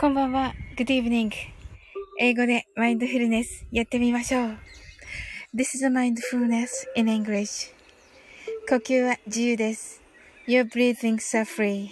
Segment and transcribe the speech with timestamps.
[0.00, 0.54] こんばんは。
[0.76, 1.30] Good evening.
[2.18, 4.58] 英語でマインドフルネスやってみましょう。
[5.54, 7.72] This is a mindfulness in English.
[8.68, 10.00] 呼吸は自由です。
[10.46, 11.88] Your breathings are free.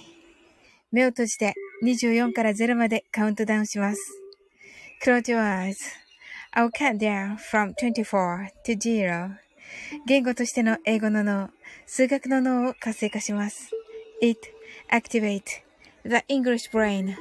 [0.91, 4.01] 目を閉じて24から0までカウントダウンします。
[5.05, 5.77] Close your eyes.
[6.55, 9.48] I'll count down from 24 to 0.
[10.07, 11.51] 言語としての英語の脳、
[11.87, 13.71] 数学の脳を活性化します。
[14.23, 14.41] It
[14.91, 15.43] activate
[16.05, 17.15] the English brain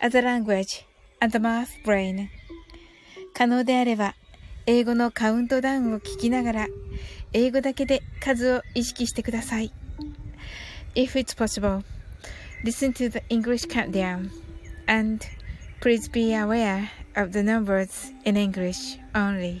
[0.00, 0.84] as a language
[1.20, 2.28] and the math brain.
[3.34, 4.14] 可能であれば、
[4.66, 6.66] 英語のカウントダウンを聞きながら、
[7.32, 9.72] 英語だけで数を意識してください。
[10.94, 11.84] If it's possible,
[12.64, 14.30] listen to the English countdown
[14.86, 15.24] and
[15.80, 19.60] please be aware of the numbers in English only.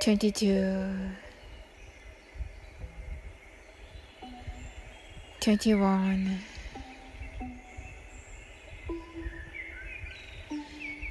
[0.00, 1.16] 22
[5.40, 6.38] 21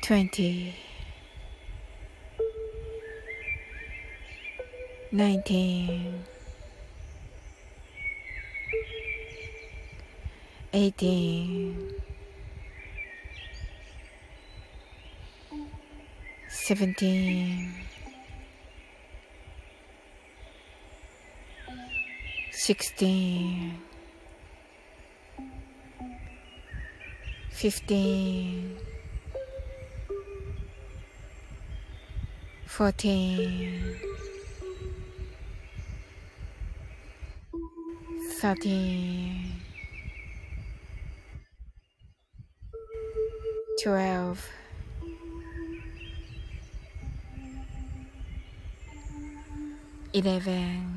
[0.02, 0.74] 20
[5.12, 6.24] 19
[10.74, 11.76] 18
[16.50, 17.97] 17
[22.60, 23.72] 16
[27.52, 28.78] 15
[32.66, 33.96] 14
[38.42, 39.62] 13
[43.84, 44.50] 12
[50.14, 50.97] 11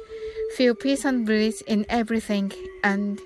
[0.56, 3.20] Feel peace and bliss in everything and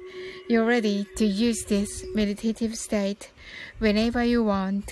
[0.49, 3.31] you're ready to use this meditative state
[3.79, 4.85] whenever you want.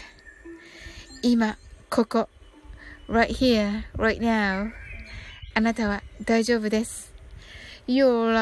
[1.23, 1.57] 今、
[1.91, 2.29] ここ、
[3.09, 4.71] right here, right now.
[5.55, 7.13] あなたは大丈夫です。
[7.89, 8.33] You're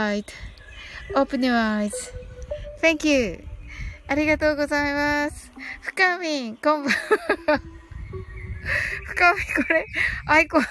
[1.14, 1.92] right.Open your eyes.
[2.82, 3.42] Thank you.
[4.08, 5.50] ありがとうございます。
[5.80, 7.60] 深みん、こんばんは。
[9.06, 9.86] 深みん、これ、
[10.26, 10.64] アイコン、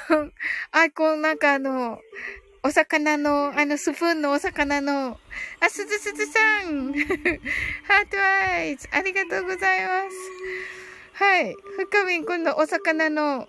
[0.71, 1.99] アイコンなんかあの、
[2.62, 5.18] お魚の、あの、スプーンのお魚の、
[5.60, 10.16] あ、すずすずさんハートアイズありがとうございます。
[11.14, 11.54] はい。
[11.76, 13.48] 深みん、今度お魚の、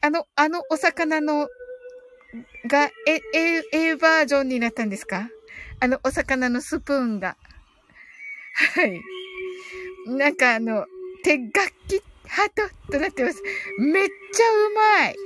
[0.00, 1.48] あの、あのお魚の、
[2.66, 5.28] が、え、え、A バージョンになったんですか？
[5.80, 7.36] あのお魚のスプーンが。
[8.74, 9.00] はい。
[10.06, 10.86] なんかあの、
[11.24, 13.42] 手楽器ハートとなってます。
[13.78, 15.16] めっちゃうまい。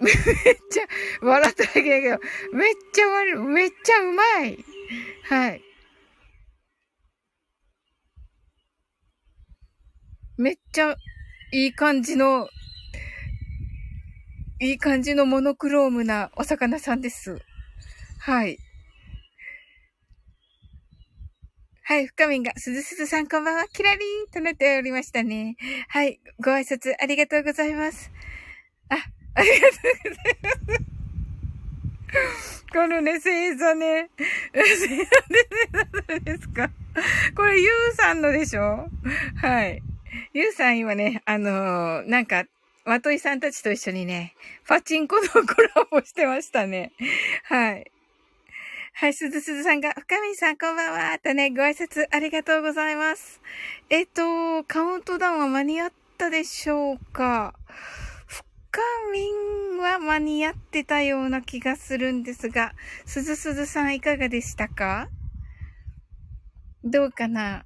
[0.00, 0.84] めっちゃ、
[1.20, 2.18] 笑っただけだけど、
[2.52, 4.64] めっちゃ悪い、めっちゃうまい。
[5.24, 5.62] はい。
[10.36, 10.96] めっちゃ
[11.52, 12.48] いい感じの、
[14.60, 17.40] いい感じのモノクロームなお魚さんです。
[18.20, 18.58] はい。
[21.82, 25.56] はい、深みんが、すずすずさんこんばんは、キラリーンとなっておりましたね。
[25.88, 28.10] はい、ご挨拶ありがとうございます。
[28.90, 28.96] あ、
[29.38, 30.80] ありがとうございま
[32.32, 32.64] す。
[32.72, 34.10] このね、星座ね。
[34.52, 35.06] 星座で
[36.08, 36.70] 誰ですか？
[37.36, 38.88] これ、ゆうさんのでしょ？
[39.40, 39.80] はい。
[40.34, 42.44] ゆうさん今ね、あのー、なんか、
[42.84, 44.34] まといさんたちと一緒にね、
[44.66, 46.92] パチンコのコラボしてましたね。
[47.44, 47.90] はい。
[48.94, 53.40] はい、すずすずさんが、深見さんこんばんは、とね、ご挨拶ありがとうございます。
[53.90, 57.54] えっと、カウントダウンは間に合ったでしょうか？
[58.70, 58.82] 深
[59.12, 62.72] 見は間に合ってたような気がするんですが、
[63.06, 65.08] すずすずさんいかがでしたか？
[66.84, 67.64] どうかな？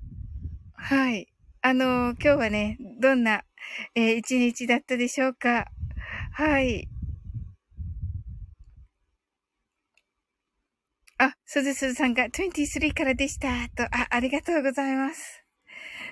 [0.75, 1.26] はい。
[1.60, 3.43] あの、今日はね、どんな、
[3.94, 5.66] えー、一日だったでしょうか？
[6.32, 6.88] はい。
[11.19, 13.48] あ、すずすずさんが23からでした。
[13.76, 15.44] と、あ、ありがとうございます。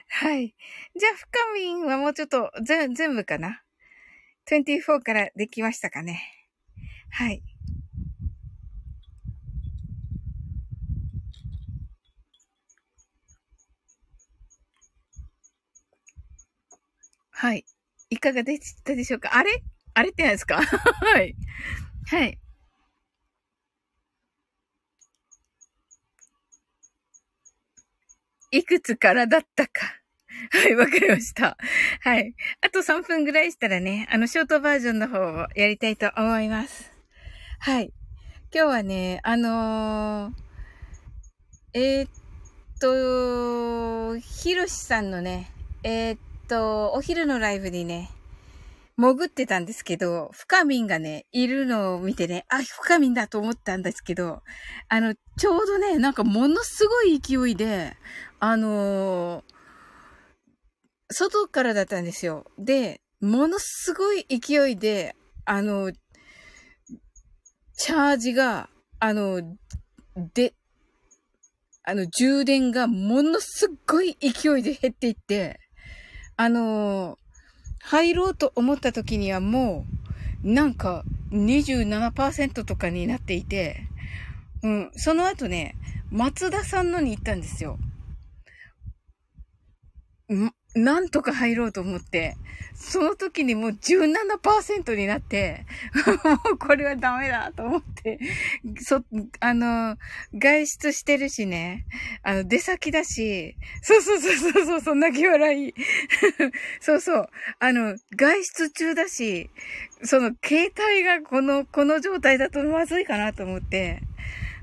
[0.08, 0.54] はい。
[0.96, 3.62] じゃあ、深みんはもうちょっと、ぜ、全部かな？
[4.58, 6.22] ?24 からできましたかね
[7.10, 7.42] はい。
[17.32, 17.64] はい。
[18.10, 19.36] いかがでしたでしょうか？
[19.36, 19.50] あれ？
[19.94, 20.60] あれって何ですか？
[20.62, 21.34] はい。
[22.10, 22.38] はい。
[28.52, 29.99] いくつからだったか。
[30.52, 31.56] はい、わかりました。
[32.00, 32.34] はい。
[32.60, 36.92] あと3分ぐらいしたらね、あの、ショートバージョンの方をやりたいと思います。
[37.58, 37.92] はい。
[38.52, 40.32] 今日はね、あのー、
[41.74, 42.10] えー、っ
[42.80, 46.18] と、ひろしさんのね、えー、っ
[46.48, 48.10] と、お昼のライブにね、
[48.96, 54.42] 潜ってたんですけど、深みんがね、いるのを見てね、あ、深みんだと思ったんですけど、
[54.88, 57.96] あの、ちょうどね、なんかものすごい勢いで、
[58.40, 59.44] あのー、
[61.10, 62.44] 外からだったんですよ。
[62.58, 65.92] で、ものすごい勢いで、あの、
[67.74, 68.68] チャージが、
[68.98, 69.42] あの、
[70.34, 70.54] で、
[71.84, 75.60] あの、充電がものすごい勢いで減っていって、
[76.36, 77.18] あの
[77.82, 79.84] 入ろうと思った時にはも
[80.42, 83.86] う、なんか27%とかになっていて、
[84.62, 85.76] うん、その後ね、
[86.10, 87.78] 松田さんのに行ったんですよ。
[90.74, 92.36] なんとか入ろうと思って、
[92.74, 95.66] その時にもう17%になって、
[96.24, 98.18] もうこれはダメだと思って、
[98.78, 99.02] そ、
[99.40, 99.96] あの、
[100.32, 101.86] 外出してるしね、
[102.22, 105.74] あの、出先だし、そうそうそうそうそう、そん泣き笑い。
[106.80, 107.28] そうそう、
[107.58, 109.50] あの、外出中だし、
[110.04, 114.00] その、携帯がこの、この状態だとまずいかなと思って、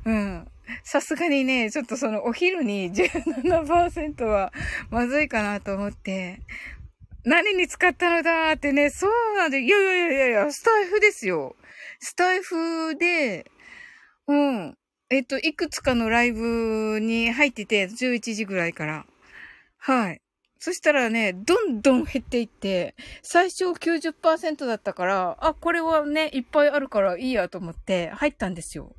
[0.06, 0.48] うん。
[0.84, 4.52] さすがにね、ちょっとそのお昼に17%は
[4.90, 6.42] まずいかなと思って、
[7.24, 11.56] 何に使ったのだってね、そうなんで、いやいやいやいや、スタイフですよ。
[12.00, 13.46] スタイフで、
[14.28, 14.78] うん。
[15.10, 19.06] えっと、いくつかのライブに入ってて、11時ぐらいから。
[19.78, 20.22] はい。
[20.60, 28.96] そしたらね、どんどん減っていって、最初90%だったから、あ、これはね、いっぱいあるからいいやと思って入ったんですよ。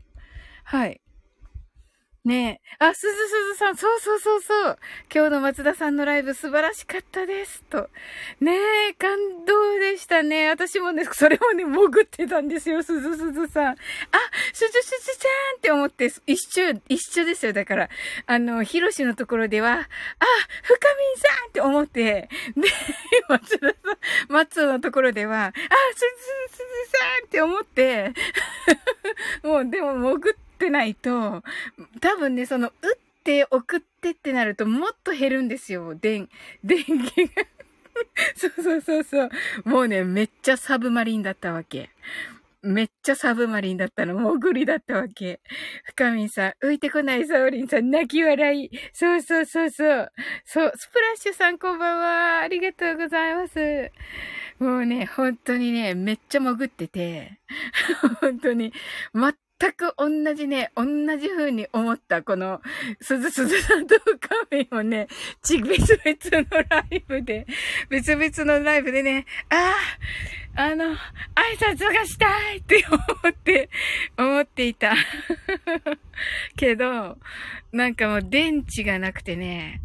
[0.65, 1.01] はい。
[2.25, 2.85] ねえ。
[2.85, 4.79] あ、すずすずさん、そうそうそうそう。
[5.15, 7.63] 今日の松田さんのライブ素晴らしかったです。
[7.65, 7.89] と。
[8.41, 8.57] ね
[8.91, 10.49] え、感動でしたね。
[10.49, 13.65] 私もね、それもね、潜ってたんですよ、すずすずさん。
[13.69, 13.77] あ、
[14.53, 17.53] すずすずちゃんって思って、一緒、一緒ですよ。
[17.53, 17.89] だから、
[18.27, 19.79] あの、ヒロシのところでは、あ、
[20.63, 22.69] 深みんさんって思って、で、
[23.29, 26.01] 松田さん、松のところでは、あ、す
[26.51, 26.65] ずすず
[26.99, 28.13] さんって思って、
[29.45, 31.43] もう、でも潜って、ってないと、
[32.01, 35.95] 多分ね、その、打って送ってってなるともっと減るんですよ。
[35.95, 36.29] 電、
[36.65, 37.45] 電気が
[38.35, 39.31] そうそうそうそう。
[39.65, 41.91] もうね、めっちゃサブマリンだったわけ。
[42.63, 44.19] めっちゃサブマリンだったの。
[44.19, 45.41] 潜りだったわけ。
[45.85, 48.71] 深みんさん、浮いてこないサオリンさん、泣き笑い。
[48.93, 50.13] そうそうそうそう。
[50.45, 52.41] そう、スプラッシュさんこんばんは。
[52.41, 53.93] ありがとうございます。
[54.59, 57.39] もうね、本当にね、めっちゃ潜ってて、
[58.21, 58.73] 本当に、
[59.61, 60.85] 全く同じね、同
[61.17, 62.61] じ風に思った、この、
[63.01, 65.09] 鈴鈴さんと深みもね、
[65.43, 67.45] ち、別々のライブで、
[67.89, 69.75] 別々のライブでね、あ
[70.55, 70.97] あ、あの、挨
[71.59, 72.99] 拶がしたいって思
[73.31, 73.69] って、
[74.17, 74.95] 思っていた。
[76.57, 77.19] けど、
[77.73, 79.81] なんかもう電池がなくてね、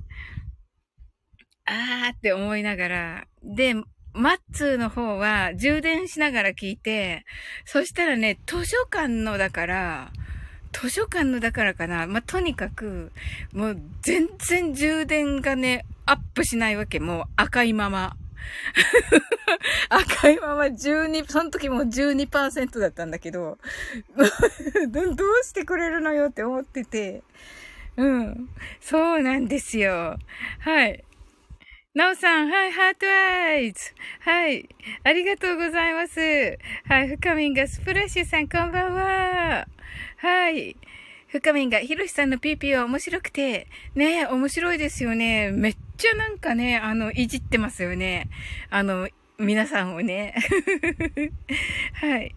[1.66, 3.74] あーって思いながら、で、
[4.14, 7.26] マッツーの方は充電しながら聞いて、
[7.66, 10.12] そしたらね、図書館のだから、
[10.72, 12.08] 図書館のだからかな。
[12.08, 13.12] まあ、とにかく、
[13.54, 17.00] もう全然充電がね、アップしないわけ。
[17.00, 18.16] もう赤いまま。
[19.90, 23.58] 赤いまま12、その時も12%だったんだけ ど、
[24.16, 27.24] どうしてくれるのよって思ってて。
[27.96, 28.50] うん。
[28.82, 30.18] そうなんですよ。
[30.60, 31.04] はい。
[31.96, 33.80] なおさん、はい、ハートアイズ。
[34.22, 34.68] はい。
[35.04, 36.20] ありがとうございます。
[36.88, 39.68] はい、深みんがスプラッシュさん、こんばんは。
[40.18, 40.76] はい。
[41.28, 45.52] 深みんが、ひろしさんの PP は面白くて、ね面白いですよね。
[45.52, 48.28] めっちゃなんかね、あの、いじってますよね。
[48.72, 49.08] あの、
[49.38, 50.34] 皆さんをね。
[52.02, 52.34] はい。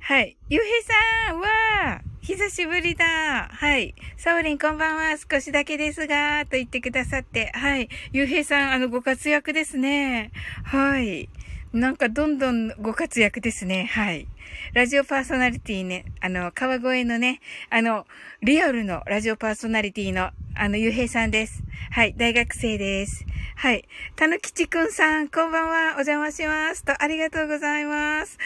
[0.00, 0.36] はい。
[0.50, 3.48] ゆうへいさんは、久しぶりだ。
[3.50, 3.94] はい。
[4.18, 5.16] サオリンこんばんは。
[5.16, 7.50] 少しだけですが、と言ってくださって。
[7.54, 7.88] はい。
[8.12, 10.30] ゆうへいさん、あの、ご活躍ですね。
[10.62, 11.30] はい。
[11.72, 13.90] なんかどんどんご活躍ですね。
[13.92, 14.26] はい。
[14.72, 18.06] ラジオパーソナリティね、あの、川越のね、あの、
[18.42, 21.62] リアルのラジオパーソナリティの、あの、ゆうへいさんです。
[21.90, 23.26] はい、大学生です。
[23.56, 23.86] はい。
[24.16, 25.88] たぬきちくんさん、こんばんは。
[25.88, 26.84] お邪魔します。
[26.84, 28.38] と、ありがとうございます。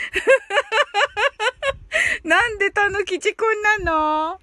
[2.25, 4.41] なんでたぬきちくんなの？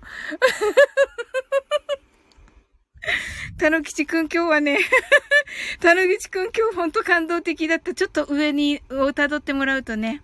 [3.58, 4.80] たぬきちくん今日はね
[5.80, 7.94] たぬきちくん今日ほんと感動的だった。
[7.94, 10.22] ちょっと上に、をたどってもらうとね、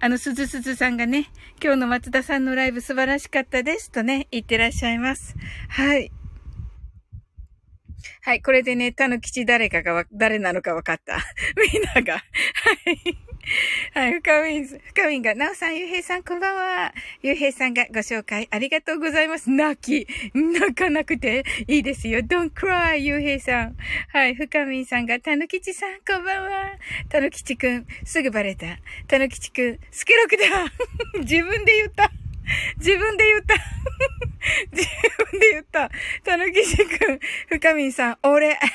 [0.00, 1.30] あの、すずすずさんがね、
[1.62, 5.34] 今日の松田さんのライブ素晴らしかったですとね、言ってらっしゃいます。
[5.68, 6.12] はい。
[8.22, 11.18] はい、これでね、たぬきち誰かが、誰なのか分かった。
[11.72, 12.14] みんなが。
[12.14, 12.20] は
[12.90, 13.16] い。
[13.94, 16.92] はい、深みん、深みんが、なおさん、ゆうへいさん、こんばんは。
[17.22, 19.50] ゆうへいさんがご紹介ありがとうございます。
[19.50, 20.06] 泣き。
[20.34, 22.20] 泣かなくていいですよ。
[22.20, 23.76] don't cry, ゆうへいさん。
[24.12, 26.72] はい、深みんさんが、たぬきちさん、こんばんは。
[27.08, 28.66] たぬきちくん、すぐバレた。
[29.08, 30.44] たぬきちくん、スケロクだ。
[31.24, 32.19] 自分で言った。
[32.78, 33.54] 自分で言った。
[34.72, 34.88] 自
[35.30, 35.90] 分で言った。
[36.24, 38.58] たぬきしくん、ふかみんさん、俺。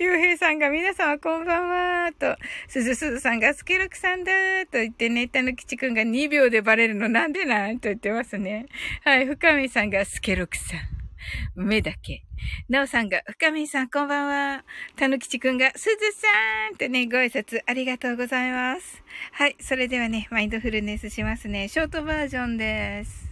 [0.00, 2.36] ゆうへいさんが皆様こんばんはと、
[2.66, 4.32] すずすずさんがすけろくさんだ
[4.66, 8.66] と言ってね、たぬきちくんが2秒でバレるのなんでなんと言ってますね。
[9.04, 10.99] はい、ふかみさんがすけろくさん。
[11.54, 12.22] 目だけ。
[12.68, 14.64] なおさんが、深みさんこんばんは。
[14.96, 16.28] たぬきちくんが、すずさ
[16.70, 19.02] んってね、ご挨拶ありがとうございます。
[19.32, 21.68] はい、それではね、マインドフルネスしますね。
[21.68, 23.30] ショートバージョンです。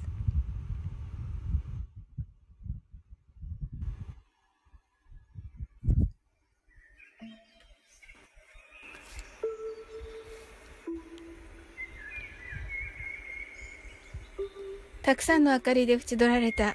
[15.08, 16.74] たくさんの明かりで縁取られた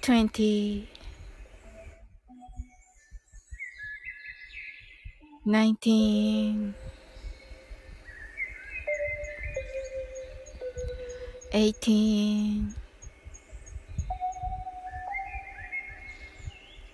[0.00, 0.88] 20
[5.44, 6.74] 19
[11.52, 12.74] 18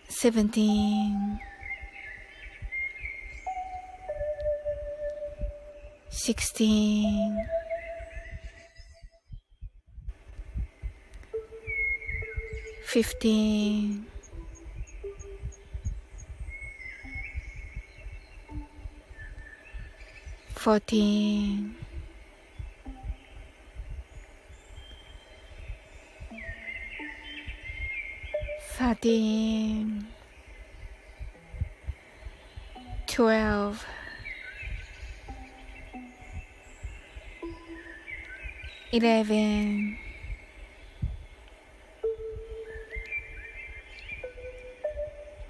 [0.08, 1.38] 17
[6.10, 7.55] 16
[12.96, 14.06] 15
[20.54, 21.74] 14
[28.78, 30.06] 13
[33.06, 33.86] 12
[38.92, 40.05] 11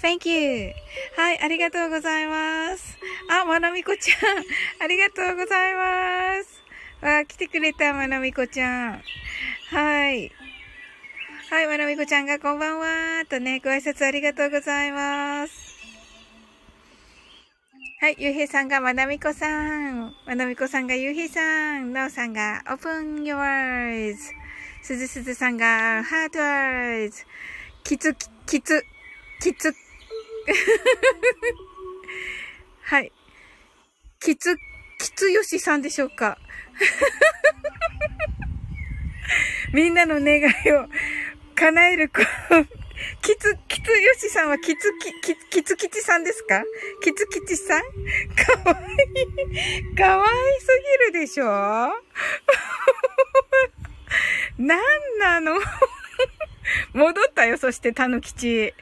[0.00, 0.72] Thank you.
[1.16, 2.98] はい、ありがとうございます。
[3.28, 4.44] あ、まなみこちゃん。
[4.82, 6.62] ありがとうございます。
[7.02, 9.02] わ来てくれた、まなみこちゃん。
[9.70, 10.32] はい。
[11.50, 13.26] はい、まなみこちゃんがこんばんは。
[13.26, 15.52] とね、ご挨拶ありがとうございます。
[18.00, 20.14] はい、ゆうへいさんがまなみこさん。
[20.24, 21.92] まなみこさんがゆうへいさん。
[21.92, 24.16] なおさんが open your eyes。
[24.80, 27.26] すずすずさんが heart eyes。
[27.84, 28.82] きつき、きつ、
[29.40, 29.74] きつ。
[32.82, 33.12] はい。
[34.20, 34.56] きつ、
[34.98, 36.38] きつよしさんでしょうか？
[39.72, 40.88] みんなの願いを
[41.54, 42.20] 叶える子。
[43.22, 46.62] きつ、きつよしさんはきつき、き、きつきちさんですか？
[47.02, 47.82] きつきちさん？
[48.64, 48.84] かわい
[49.92, 49.94] い。
[49.94, 50.28] かわい
[50.60, 50.66] す
[51.12, 51.44] ぎるでしょ？
[54.58, 54.80] なん
[55.18, 55.58] なの？
[56.92, 58.74] 戻ったよ、そして、たぬきち。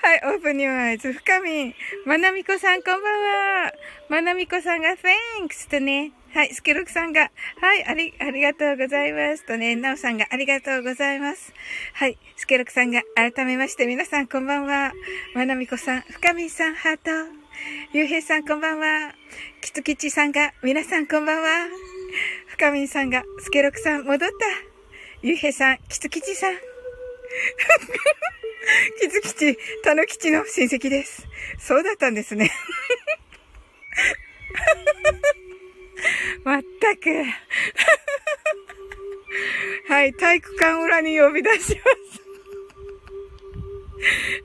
[0.00, 1.74] はい、オープニューアイズ、深み。
[2.06, 3.72] まなみこさん、こんばんは。
[4.08, 6.12] まなみこさんが、thanks とね。
[6.32, 9.44] はい、スケロクさんが、はい、あり、ありがとうございます。
[9.44, 11.52] とね、なおさんが、ありがとうございます。
[11.94, 14.92] はい、スケロクさんが、改めまして、皆さん、こんばんは。
[15.34, 17.10] まなみこさん、深みさん、ハート。
[17.92, 19.12] ゆうへいさん、こんばんは。
[19.60, 21.66] きつきちさんが、皆さん、こんばんは。
[22.46, 24.34] 深みさんが、スケロクさん、戻った。
[25.22, 26.54] ゆうへいさん、きつきちさん。
[29.00, 31.26] きつきち、たぬきちの親戚です。
[31.58, 32.50] そうだったんですね。
[36.44, 37.10] まったく。
[39.88, 41.72] はい、体育館裏に呼び出します。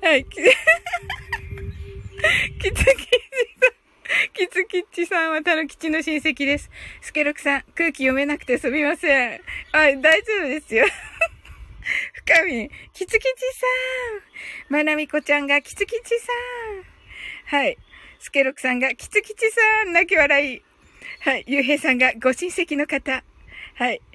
[0.02, 0.41] はい、き、き
[2.71, 2.86] つきち
[3.60, 3.73] さん。
[4.34, 6.69] きつきちさんはたぬきちの親戚です。
[7.02, 9.41] スケロクさん、空気読めなくてすみません。
[9.71, 10.86] はい、大丈夫ですよ。
[12.13, 13.65] 深み、きつきちさ
[14.69, 14.74] ん。
[14.74, 16.32] まなみこちゃんがきつきちさ
[17.56, 17.58] ん。
[17.58, 17.78] はい。
[18.19, 19.93] スケロクさんがきつきちさん。
[19.93, 20.63] 泣き笑い。
[21.22, 21.43] はい。
[21.48, 23.24] ゆうへいさんがご親戚の方。
[23.76, 24.02] はい。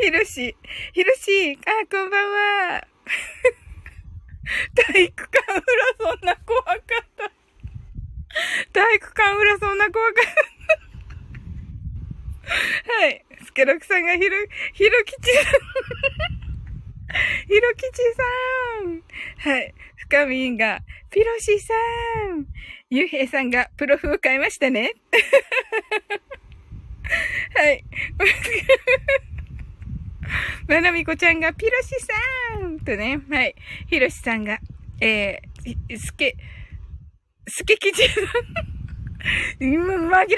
[0.00, 0.56] ひろし、
[0.92, 2.86] ひろし、あ、こんばんは。
[4.74, 5.62] 体育館裏
[5.98, 6.78] そんな怖かっ
[7.16, 7.30] た。
[8.72, 10.91] 体育館裏そんな怖かった。
[12.42, 13.24] はい。
[13.44, 14.36] スケロクさんがひろ、
[14.74, 15.44] ひろきちさん。
[17.46, 17.88] ひろきち
[19.44, 19.52] さん。
[19.54, 19.74] はい。
[19.96, 21.74] 深みんが、ピロシさ
[22.34, 22.46] ん。
[22.90, 24.92] ゆうへいさんがプロフを買いましたね。
[27.54, 27.84] はい。
[30.68, 32.14] まなみこちゃんがピロシさ
[32.66, 33.20] んとね。
[33.30, 33.54] はい。
[33.88, 34.58] ひろしさんが、
[35.00, 36.36] えー、すけ、
[37.48, 38.71] すけきちさん。
[39.60, 40.32] 紛らわし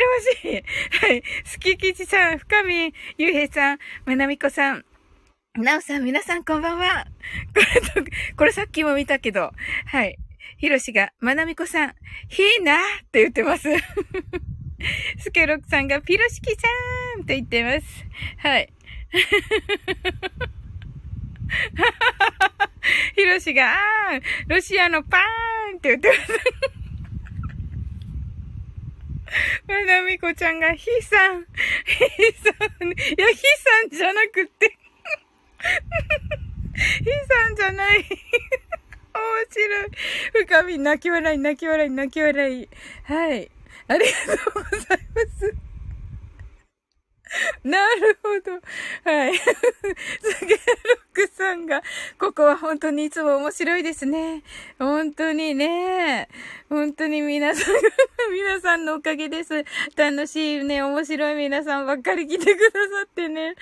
[0.48, 0.64] い。
[1.06, 1.22] はい。
[1.44, 4.84] すききちさん、深み、ゆうへいさん、まなみこさん、
[5.56, 7.06] なおさん、皆さんこんばんは。
[7.54, 7.66] これ、
[8.36, 9.52] これさっきも見たけど、
[9.86, 10.18] はい。
[10.58, 11.94] ひろしが、まなみこさん、
[12.28, 13.68] ひーなって言ってます。
[15.18, 16.62] スケロクさんが、ピロシキさ
[17.18, 18.04] んって言ってます。
[18.38, 18.72] はい。
[23.14, 25.20] ひろしが、あー、ロシアのパー
[25.74, 26.20] ンって言ってます。
[29.66, 31.44] まなみこちゃんが、ひさん、
[31.84, 31.96] ひ
[32.32, 32.50] さ
[32.84, 34.76] ん、いや、ひさんじゃなくて、
[36.76, 38.04] ひさんじゃない
[39.14, 39.44] 面。
[39.50, 40.44] 白い。
[40.46, 42.68] 深み、泣き笑い、泣き笑い、泣き笑い。
[43.04, 43.50] はい。
[43.86, 45.73] ありがとうございます。
[47.64, 48.52] なるほど。
[49.10, 49.34] はい。
[49.38, 51.82] すげえロックさんが、
[52.18, 54.42] ここは本当にいつも面白いですね。
[54.78, 56.28] 本当にね。
[56.68, 57.80] 本当に皆さんが、
[58.32, 59.64] 皆さんのおかげです。
[59.96, 63.54] 楽しいね、面白い皆さんばっかり来てくださってね。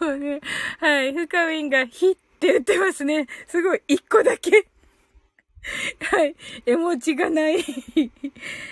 [0.00, 0.40] もうね、
[0.80, 1.12] はい。
[1.12, 3.26] 深みんがヒって言ってますね。
[3.46, 4.66] すごい、一個だけ。
[6.00, 6.36] はい。
[6.64, 7.64] 絵文字がない。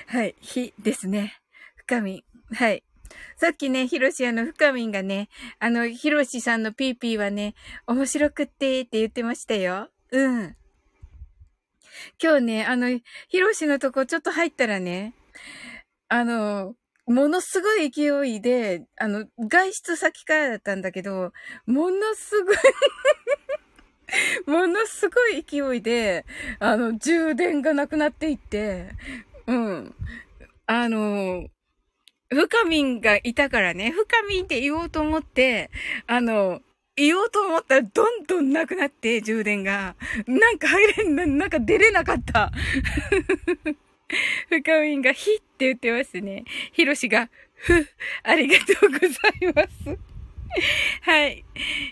[0.06, 0.34] はい。
[0.40, 1.40] ひですね。
[1.76, 2.24] 深み。
[2.52, 2.82] はい。
[3.36, 7.54] さっきね、ヒロシあの、深みんがね、あの、ヒロシさんのピーピーはね、
[7.86, 9.88] 面白くってって言ってましたよ。
[10.12, 10.56] うん。
[12.22, 12.88] 今日ね、あの、
[13.28, 15.14] ヒロシのとこちょっと入ったらね、
[16.08, 16.74] あの、
[17.06, 21.32] ものすごい勢いで、あの、外出先からだったんだけど、
[21.66, 22.56] ものすごい
[24.46, 26.24] ものすごい勢いで、
[26.60, 28.90] あの、充電がなくなっていって、
[29.46, 29.94] うん。
[30.66, 31.46] あの、
[32.34, 35.70] 深みんがいたからね、深みんって言おうと思って、
[36.06, 36.60] あの、
[36.96, 39.96] 言おうと思ったらどんどんなくなって充電が。
[40.26, 42.52] なんか入れんな、なんか出れなかった。
[44.50, 46.44] 深みんがひって言ってますね。
[46.72, 47.86] ひろしが、ふ、
[48.22, 49.98] ありがとうございます。
[51.02, 51.44] はい。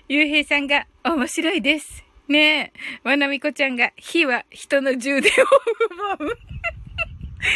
[0.09, 2.05] ゆうへいさんが面白いです。
[2.29, 2.73] ね
[3.05, 3.09] え。
[3.09, 6.39] わなみこちゃんが、火は人の充電を奪う。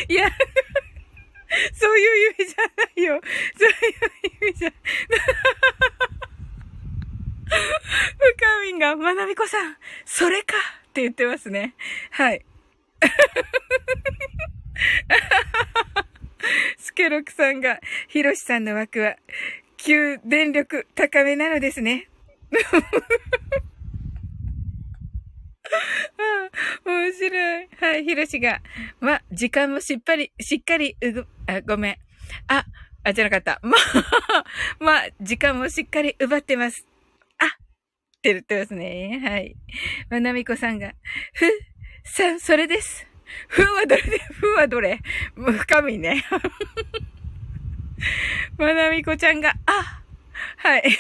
[0.09, 0.31] い や、
[1.75, 3.21] そういう意味じゃないよ。
[3.57, 3.75] そういう
[4.47, 4.73] 意味じゃ。
[7.49, 10.57] 深みんが、まなみこさん、それか
[10.89, 11.75] って言ってますね。
[12.11, 12.45] はい。
[16.79, 19.17] スケロクさんが、ヒロシさんの枠は、
[19.77, 22.09] 急電力高めなのですね。
[26.85, 27.69] 面白い。
[27.81, 28.61] はい、ひろしが。
[29.01, 31.97] ま、時間もしっかり、しっかり、うぐ、あ、ごめん。
[32.49, 32.65] あ、
[33.05, 33.61] あ、じゃなかった。
[33.63, 33.77] ま、
[34.81, 36.87] ま、時間もしっかり奪ってます。
[37.39, 37.49] あっ
[38.23, 39.21] て言ってますね。
[39.23, 39.57] はい。
[40.11, 40.95] まなみこさんが、
[41.35, 41.47] ふ、
[42.05, 43.07] さ、それです。
[43.49, 45.01] ふはどれで、ふはどれ
[45.35, 46.25] 深みね。
[48.59, 50.03] まなみこちゃんが、あ
[50.59, 50.99] はい。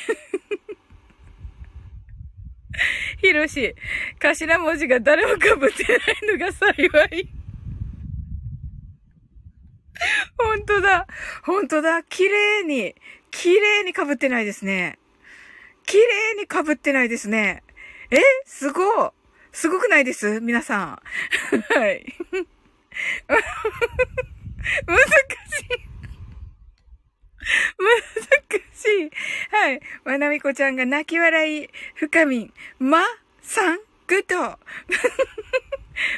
[3.20, 3.74] ひろし、
[4.18, 7.28] 頭文字が誰も被ってないのが幸い。
[10.38, 11.06] ほんとだ。
[11.44, 12.02] ほんとだ。
[12.02, 12.94] 綺麗に、
[13.30, 14.98] 綺麗に被ってないですね。
[15.86, 17.62] 綺麗に被ってないですね。
[18.10, 18.18] え？
[18.44, 19.12] すご
[19.52, 20.40] すごくないです？
[20.40, 21.00] 皆さん。
[21.78, 22.04] はい。
[24.86, 25.02] 難し
[25.62, 25.95] い。
[27.78, 29.10] 難しい。
[29.54, 29.80] はい。
[30.04, 33.02] まなみこちゃんが泣き笑い、深み、ま、
[33.42, 34.36] さん、グッド。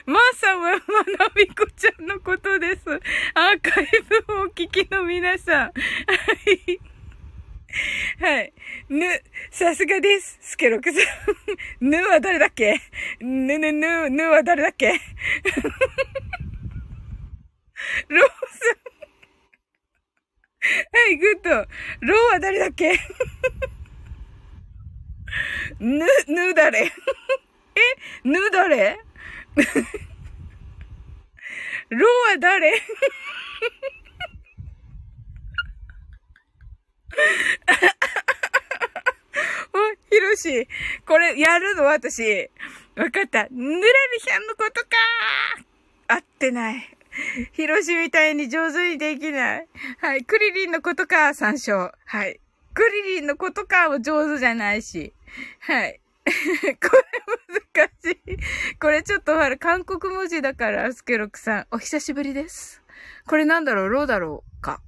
[0.06, 2.82] まさんはまなみこちゃんのことです。
[3.34, 3.88] アーカイ
[4.26, 5.58] ブをお聞きの皆さん。
[5.66, 5.72] は
[6.56, 6.80] い。
[8.20, 8.52] はい。
[8.88, 10.38] ぬ、さすがです。
[10.40, 11.04] スケロクさん。
[11.90, 12.80] ぬは誰だっけ？
[13.20, 14.98] ぬぬぬ、ぬは誰だっけ？
[18.08, 18.78] ロース
[20.92, 21.50] はい、グッド。
[21.50, 22.98] ローは誰だっけ？
[25.80, 26.84] ぬ、ぬ誰？
[26.84, 26.90] え？
[28.24, 28.98] ぬ誰？
[31.90, 32.82] ローは誰？
[39.72, 40.68] お、ひろし、
[41.06, 41.84] これやるの？
[41.84, 42.50] 私。
[42.96, 43.48] わかった。
[43.50, 43.88] ぬらり
[44.20, 44.88] ひゃんのことか
[46.08, 46.97] 合ってない。
[47.52, 49.68] ヒロシみたいに上手にできない。
[50.00, 50.24] はい。
[50.24, 51.92] クリリンのことか、参照。
[52.04, 52.40] はい。
[52.74, 55.12] クリリンのことかも上手じゃないし。
[55.60, 56.00] はい。
[56.26, 58.76] これ難しい。
[58.78, 61.66] これちょっとほら、韓国文字だから、スケロクさん。
[61.70, 62.82] お久しぶりです。
[63.26, 63.88] これなんだろう？
[63.88, 64.80] ローだろうか？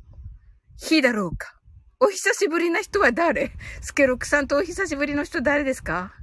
[0.79, 1.57] ヒだろうか？
[1.99, 3.53] お久しぶりな人は誰？
[3.81, 6.14] スケロクさんとお久しぶりの人誰ですか？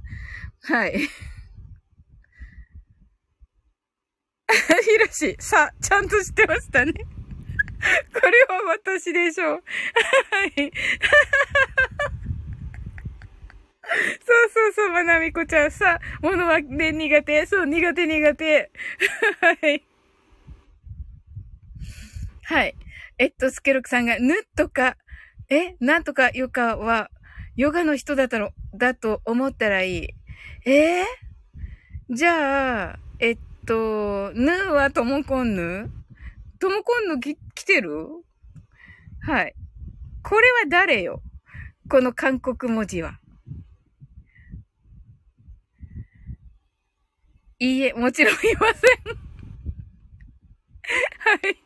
[0.62, 1.08] はい。
[4.54, 6.92] ひろし、さ、ちゃんと知ってましたね。
[8.12, 9.50] これは私でしょう。
[9.50, 9.60] は
[10.46, 10.52] い。
[13.88, 15.70] そうそうそう、まなみこちゃん。
[15.70, 17.46] さ、ものはね、苦手。
[17.46, 18.70] そう、苦手苦手。
[19.40, 19.82] はい。
[22.42, 22.74] はい。
[23.18, 24.96] えっと、スケロクさんが、ぬとか、
[25.50, 27.10] え、なんとかヨガは、
[27.56, 30.08] ヨガの人だったの、だと思ったらいい。
[30.66, 31.04] えー、
[32.10, 35.90] じゃあ、えっと、ぬはともこんぬ？
[36.58, 38.08] ともこんぬき、来てる？
[39.20, 39.54] はい。
[40.22, 41.20] これは誰よ？
[41.90, 43.20] この韓国文字は。
[47.58, 49.18] いいえ、もちろんいません。
[51.20, 51.40] はい。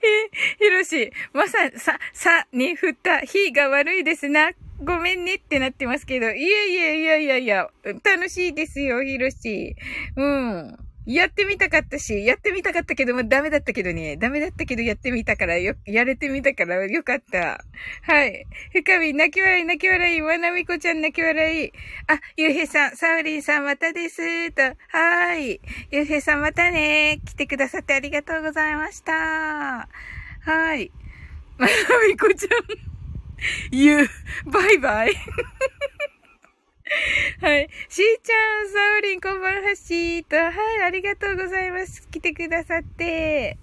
[0.00, 4.52] え、ひろし、まさ、さ、さに振った日が悪いですな。
[4.82, 6.30] ごめんねってなってますけど。
[6.30, 7.70] いやいやいやいやいや、
[8.02, 9.76] 楽しいですよ、ひろし。
[10.16, 10.78] うん。
[11.06, 14.16] やってみたかったし、やってみたかったけどもダメだったけどね。
[14.16, 17.62] ダメだったけどやってみたからよ、やれてみたからよかった。
[18.02, 18.46] はい。
[18.72, 21.72] 深み、泣き笑い、泣き笑い、まなみこちゃん泣き笑い。
[22.06, 24.50] あ、ゆうへいさん、サウリンさんまたです。
[24.52, 25.60] と、はーい。
[25.90, 27.20] ゆうへいさんまたね。
[27.26, 29.12] 来てくださってありがとうございました。
[29.12, 30.90] はい。
[31.58, 31.72] まな
[32.08, 32.93] みこちゃん、
[33.70, 34.08] ゆう、
[34.46, 35.14] バイバイ。
[37.40, 37.68] はい。
[37.88, 40.36] しーちゃん、サウリン、こんばんはしーと。
[40.36, 40.54] はい、
[40.86, 42.08] ありがとうございます。
[42.08, 43.58] 来てくださって。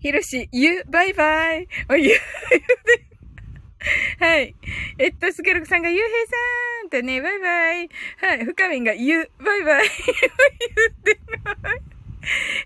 [0.00, 1.68] ひろし、ゆ、バイバイ。
[1.88, 2.14] お、ゆ、ゆ
[4.18, 4.54] はい。
[4.98, 6.10] えっと、スケロクさんが、ゆうへい
[6.82, 7.88] さんとね、バイバイ。
[8.18, 8.44] はい。
[8.44, 9.88] 深みんが、ゆ、バイバイ。
[11.04, 11.20] 言って
[11.62, 11.99] ない。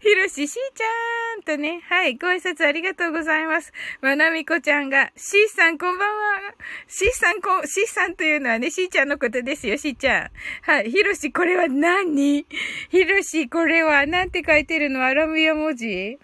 [0.03, 3.73] ひろし、しーちゃんとね、はい、ご挨拶ありがとうございます。
[4.01, 6.55] まなみこちゃんが、しーさんこんばんは。
[6.88, 10.31] しーさんこ、しーさんというのはね、しーちゃんのことですよ、しーちゃん。
[10.62, 12.47] はい、ひろし、これは何？
[12.90, 15.05] ひろし、これは、なんて書いてるの？
[15.05, 16.19] アラビア文字？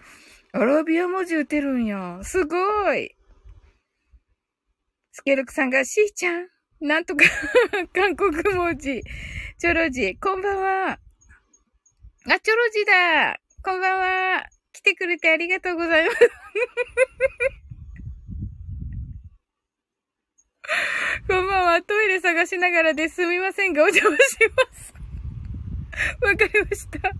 [0.53, 2.19] アラビア文字打てるんや。
[2.23, 3.15] すごい。
[5.13, 6.47] スケルクさんが、しーちゃん。
[6.81, 7.23] なんとか
[7.93, 9.01] 韓国文字。
[9.57, 10.99] チョロジ、こんばんは。
[12.29, 16.19] あ、チョロジだこんばんは来てくれてありがとうございます
[21.27, 21.81] こんばんは。
[21.81, 24.21] トイレ探しながらですみませんが、お邪魔し
[24.55, 24.93] ます。
[26.21, 27.11] わかりました。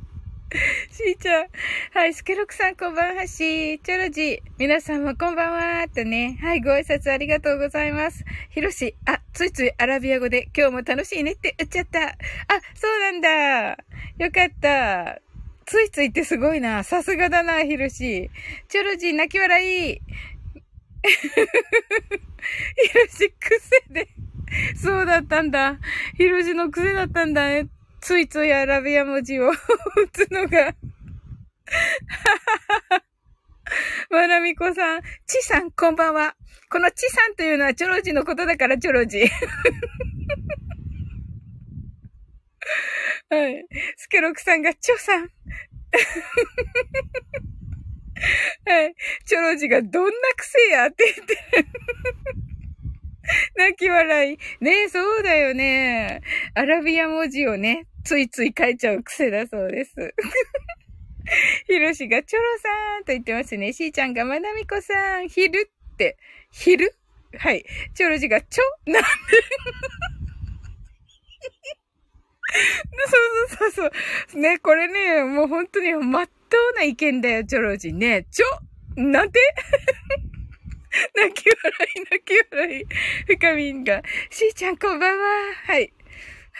[0.92, 1.46] しーちゃん。
[1.94, 3.82] はい、スケロクさんこんばんはしー。
[3.82, 4.40] チョロジー。
[4.58, 6.38] 皆さんもこんばんはーとね。
[6.42, 8.26] はい、ご挨拶ありがとうございます。
[8.50, 8.96] ひろし。
[9.06, 12.02] あ、ついついアラビア語で今日も楽しいねって言っちゃった。
[12.02, 12.16] あ、
[12.76, 13.70] そうなんだ。
[14.18, 15.22] よかった。
[15.66, 16.84] ついついってすごいな。
[16.84, 18.30] さすがだな、ひろし。
[18.68, 19.94] チョロジー泣き笑い。
[19.94, 20.02] ひ
[22.94, 24.10] ろし癖で。
[24.76, 25.80] そうだったんだ。
[26.18, 27.70] ひろしの癖だったんだね。
[28.02, 29.56] ついついアラビア文字を 打
[30.12, 30.76] つのが
[34.10, 36.36] まなみこさん、ちさん、こんばんは。
[36.70, 39.22] このちさんというのはチョロジのことだからチョロジ。
[43.30, 43.66] はい。
[43.96, 45.22] スケロクさんが、チョさん。
[45.22, 45.28] は
[48.86, 48.94] い。
[49.26, 51.38] チョロジがどんな癖やって言って。
[53.56, 54.38] 泣き笑い。
[54.64, 56.22] ね、そうだよね。
[56.56, 59.94] アラビア文字をね、ついつい書いちゃう癖だそうです。
[61.68, 63.74] ひろしがチョロさんと言ってますね。
[63.74, 66.18] しーちゃんがまなみこさん、昼って、
[66.52, 66.94] 昼
[67.38, 67.66] はい。
[67.94, 69.08] チョロジがちょなんで
[73.08, 73.92] そうそうそう
[74.32, 74.40] そう。
[74.42, 78.26] ね、これね、もう本当にまっとうな意見だよ、チョロジね。
[78.30, 78.48] ちょ
[78.98, 79.40] なんて？
[81.16, 82.86] 泣き笑い、泣き笑い。
[83.38, 85.26] 深みんが、しーちゃんこんばんは。
[85.68, 85.94] はい。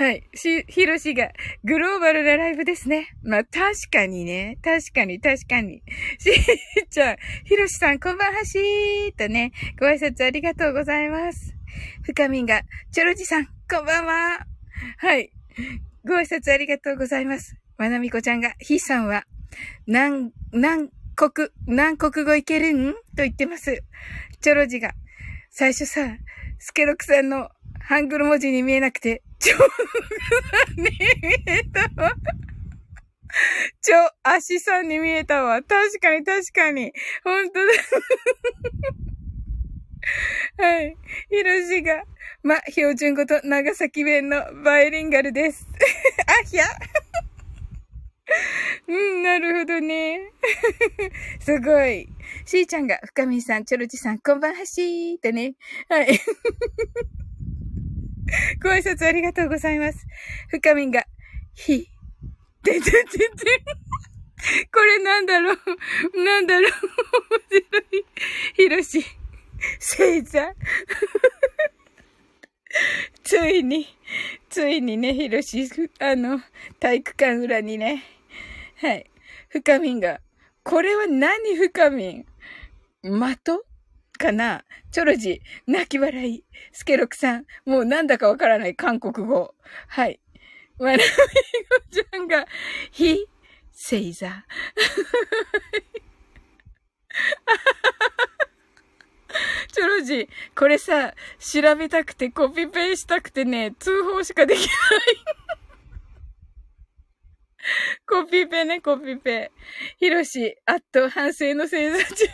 [0.02, 0.24] はい。
[0.34, 1.32] し、ひろしが、
[1.64, 3.10] グローバルなライブですね。
[3.22, 3.62] まあ、確
[3.92, 4.58] かにね。
[4.64, 5.84] 確かに、確かに。
[6.18, 11.54] しーちゃん、ひろしさん、こんばんはしーとね、ご挨拶ありがとうございます。
[12.02, 14.48] 深みんが、チョロジさん、こんばんは。
[14.98, 15.32] はい。
[16.04, 17.56] ご挨拶ありがとうございます。
[17.78, 19.28] まなみこちゃんが、ひさんは、
[19.86, 22.94] 何、何国、何国語いけるん？
[22.94, 23.84] と言ってます。
[24.40, 24.94] チョロジが、
[25.52, 26.18] 最初さ、
[26.58, 29.58] スケロクさんのハングル文字に見えなくて、ちょ、
[30.78, 30.90] に見
[31.48, 32.14] えたわ。
[33.82, 35.64] ちょ、足さんに見えたわ。
[35.64, 36.94] 確かに確かに。
[37.24, 37.72] ほんとだ。
[40.64, 40.96] はい。
[41.30, 42.04] ひろしが、
[42.44, 45.68] ま、標準語と長崎弁のバイリンガルです。
[46.28, 46.64] あひゃ
[48.88, 50.20] うん、なるほどね。
[51.40, 52.08] すごい。
[52.46, 55.56] しーちゃんが、深みさん、チョロチさん、こんばんはしーってね。
[55.90, 56.20] はい。
[58.64, 60.06] ご挨拶ありがとうございます。
[60.50, 61.04] 深みんが、
[61.54, 61.88] ひ、
[62.64, 63.02] てててて。
[64.74, 65.58] これなんだろう？
[66.24, 66.72] なんだろう？
[66.72, 66.80] 面
[67.50, 67.60] 白
[68.00, 68.06] い。
[68.56, 69.06] ひろし、
[69.80, 70.54] 星座。
[73.24, 73.88] ついに、
[74.50, 76.42] ついにね、ひろし、あの、
[76.80, 78.04] 体育館裏にね。
[78.78, 79.10] はい。
[79.50, 80.22] 深みんが、
[80.64, 82.08] これは何深み？
[82.18, 82.26] ん
[83.04, 83.71] 的？
[84.22, 84.64] かな？
[84.92, 86.44] チョロジ、泣き笑い。
[86.72, 89.56] スケロクさん、もうなんだかわからない韓国語。
[89.88, 90.20] はい。
[90.78, 92.46] 笑いごちゃんが、
[92.92, 93.26] ひ、
[93.72, 94.46] せいざ。
[99.72, 104.70] チョロジ、これさ、調べたくてコピペしたくてね、通報しかできない
[108.08, 109.52] コピペね、コピペ。
[109.98, 112.26] ヒロシ、あっと反省の正座中。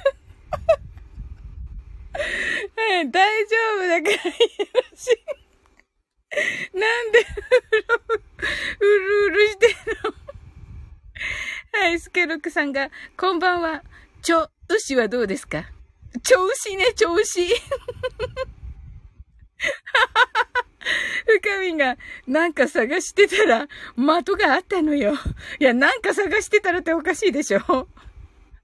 [2.76, 5.10] はい、大丈夫だから、ヒロシ。
[6.74, 7.20] なんで、
[8.80, 9.72] うるうるしてん
[10.04, 10.14] の？
[11.80, 13.84] はい、スケロクさんが、こんばんは。
[14.22, 15.66] ちょ、牛はどうですか？
[16.24, 17.48] 調子ね、調子。
[21.26, 23.68] 深みが、なんか探してたら、
[24.24, 25.14] 的があったのよ。
[25.60, 27.88] いや、なんか探してたらっておかしいでしょ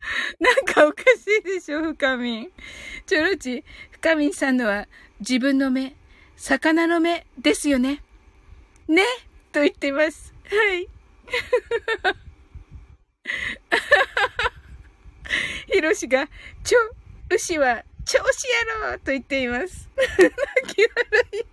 [0.40, 2.52] なんかおかしいでしょ、深みん。
[3.06, 4.88] ちょろち、深みんさんのは、
[5.20, 5.96] 自分の目、
[6.36, 8.04] 魚の目ですよね。
[8.88, 9.04] ね
[9.52, 10.34] と言ってます。
[10.46, 10.90] はい。
[15.72, 16.28] ひろしが、
[16.64, 16.80] ちょ、
[17.30, 19.90] 牛は調子やろうと言っています。
[19.96, 20.92] 泣き笑
[21.32, 21.46] い。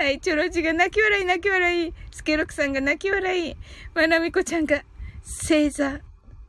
[0.00, 1.94] はい、チョロジが泣き笑い泣き笑い。
[2.12, 3.56] スケロクさんが泣き笑い。
[3.94, 4.84] まなみこちゃんが、
[5.22, 6.00] 星座、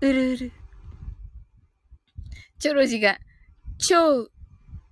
[0.03, 0.51] うるうる。
[2.59, 3.17] チョロジが、
[3.77, 4.27] 超、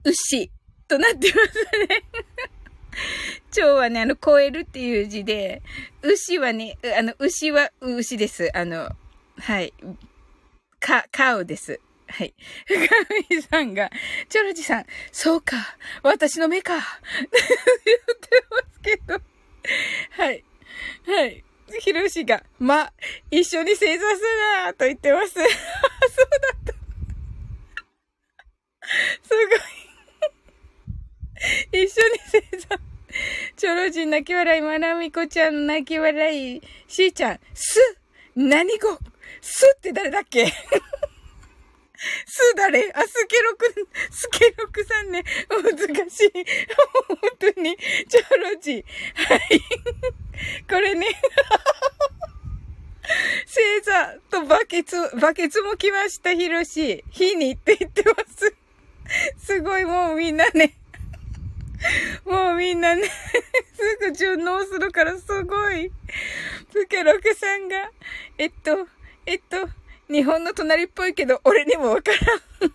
[0.05, 0.49] 牛、
[0.87, 2.03] となってますね。
[3.51, 5.61] 蝶はね、あの、超えるっていう字で、
[6.01, 8.49] 牛はね、あの、牛は牛です。
[8.57, 8.95] あの、
[9.37, 9.73] はい。
[10.79, 11.81] か、カウです。
[12.07, 12.33] はい。
[12.65, 12.79] 深
[13.29, 13.91] 見さんが、
[14.29, 16.73] チョロジさん、そうか、私の目か、
[17.85, 19.21] 言ってますけど。
[20.11, 20.45] はい。
[21.05, 21.43] はい。
[21.79, 22.91] ひろしが、ま、
[23.29, 24.21] 一緒に正座す
[24.65, 25.33] なと言ってます。
[25.33, 26.73] そうだった。
[29.23, 29.29] す
[31.71, 31.83] ごい。
[31.83, 32.79] 一緒に正座。
[33.57, 37.97] チョロジ泣き笑い、まなみこちゃん泣き笑い、しーちゃん、す
[38.35, 38.97] 何語？
[39.41, 40.53] すって誰だっけ？
[42.25, 45.23] すだれあ、スケロク、スケロクさんね。
[45.49, 46.31] 難しい。
[47.07, 47.77] 本当に。
[48.07, 48.85] チョロジ。
[49.15, 49.61] はい。
[50.69, 51.07] これね。
[53.45, 57.03] 星座とバケツ、バケツも来ました、ヒロシ。
[57.11, 58.55] 火にって言ってます。
[59.37, 60.77] すごい、もうみんなね。
[62.25, 65.91] もうみんなね、すぐ順応するからすごい。
[66.71, 67.91] スケロクさんが、
[68.37, 68.87] えっと、
[69.25, 69.67] えっと、
[70.11, 72.73] 日本の隣っぽいけど、俺にもわからん。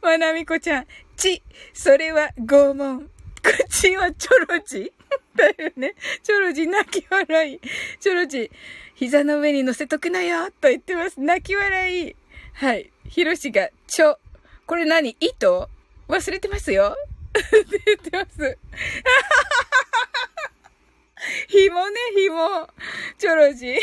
[0.00, 1.42] まなみこちゃん、ち、
[1.74, 3.10] それは拷問。
[3.42, 4.92] 口はチョロジ
[5.34, 5.94] だよね。
[6.22, 7.60] チョロジ泣き笑い。
[7.98, 8.50] チョロジ、
[8.94, 11.20] 膝の上に乗せとくなよと言ってます。
[11.20, 12.16] 泣き笑い。
[12.54, 12.92] はい。
[13.08, 14.18] ヒロシが、ちょ。
[14.66, 15.16] これ何？
[15.18, 15.70] 糸
[16.08, 16.94] 忘れてますよ
[17.32, 18.38] って言ってます。
[21.48, 22.68] 紐ね、紐。
[23.18, 23.78] チョロジ。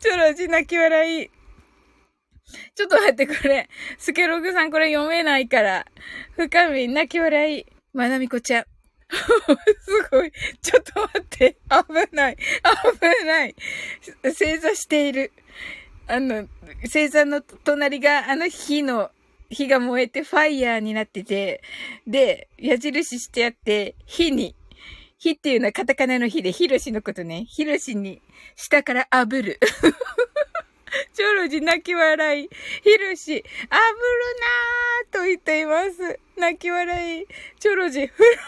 [0.00, 1.30] チョロジ泣き笑い。
[2.74, 3.68] ちょっと待って、これ。
[3.98, 5.86] スケログさんこれ読めないから。
[6.36, 7.66] 深み泣き笑い。
[7.92, 8.64] まなみこちゃん。
[9.12, 10.32] すごい。
[10.60, 11.56] ちょっと待って。
[11.68, 12.36] 危ない。
[12.36, 13.54] 危ない。
[14.34, 15.32] 正座している。
[16.06, 16.48] あの、
[16.86, 19.10] 正座の隣があの火の、
[19.50, 21.62] 火が燃えてファイヤーになってて、
[22.06, 24.56] で、矢印してあって、火に
[25.22, 27.44] 火っていうのはカタカナの火で、ヒロシのことね。
[27.44, 28.20] ヒロシに
[28.56, 29.60] 下から炙る。
[31.14, 32.48] チョロジ泣き笑い。
[32.82, 36.18] ヒロシ、炙るなーと言っています。
[36.36, 37.26] 泣き笑い。
[37.60, 38.38] チョロジ、風呂や。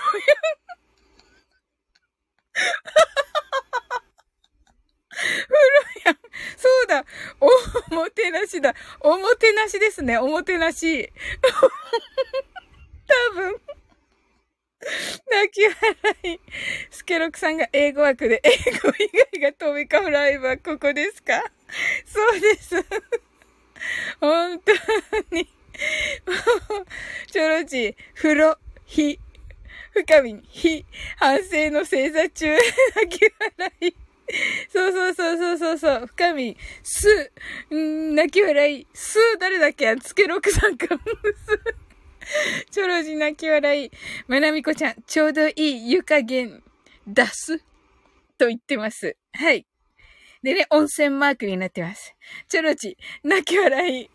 [5.22, 6.18] 風呂や。
[6.56, 7.04] そうだ。
[7.90, 8.74] おもてなしだ。
[8.98, 10.18] おもてなしですね。
[10.18, 11.12] おもてなし。
[13.06, 13.60] 多分。
[15.30, 15.74] 泣き笑
[16.34, 16.40] い。
[16.90, 21.42] スケロクさんが英語枠で、英語以外が飛び交うライブはここですか？
[22.06, 22.84] そうです。
[24.20, 24.72] 本当
[25.34, 25.48] に。
[27.30, 29.18] チョロジー、風呂、火、
[29.92, 30.84] 深み、火、
[31.16, 32.56] 反省の正座中、
[32.96, 33.24] 泣き
[33.58, 33.94] 笑い。
[34.72, 36.06] そうそうそうそうそうそう。
[36.06, 37.32] 深み、す、
[37.74, 38.86] ん泣き笑い。
[38.94, 39.94] す、誰だっけ？
[39.96, 40.86] つけろくさんか。
[40.86, 41.00] す。
[42.70, 43.90] チョロジ泣き笑い。
[44.26, 46.62] まなみこちゃん、ちょうどいい湯加減
[47.06, 47.58] 出す？
[48.38, 49.16] と言ってます。
[49.32, 49.66] はい。
[50.42, 52.14] でね、温泉マークになってます。
[52.48, 54.10] チョロジ、泣き笑い。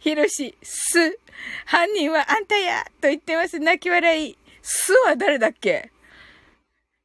[0.00, 1.18] ひろし、す。
[1.66, 3.58] 犯人はあんたやと言ってます。
[3.58, 4.38] 泣き笑い。
[4.62, 5.90] すは誰だっけ？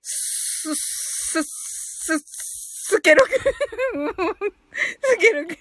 [0.02, 2.20] す、す、す、
[2.88, 3.32] すけろく。
[5.02, 5.56] すけろく。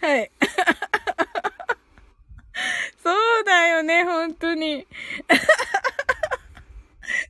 [0.00, 0.30] はい。
[3.02, 4.86] そうだよね、本当に。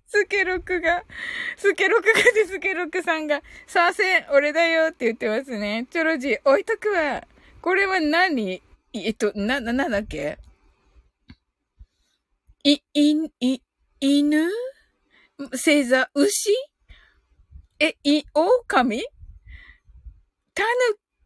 [0.07, 1.05] スケロクが、
[1.57, 5.87] スケロクがでスケロクさんが、さあせん、俺だよって言ってますね。
[5.91, 7.27] チョロジー、置いとくわ。
[7.61, 8.63] これは何？
[8.93, 10.39] えっと、な、な、なんだっけ？
[12.65, 13.63] い、い、い、
[14.01, 14.51] 犬？
[15.53, 16.51] 星座、牛？
[17.79, 19.05] え、い、狼？
[20.55, 20.69] タヌ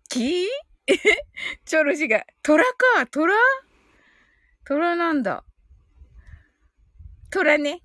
[0.08, 0.46] キ？
[0.86, 0.94] え
[1.64, 3.34] チョロジが、虎か、虎
[4.66, 5.44] 虎なんだ。
[7.30, 7.82] 虎ね。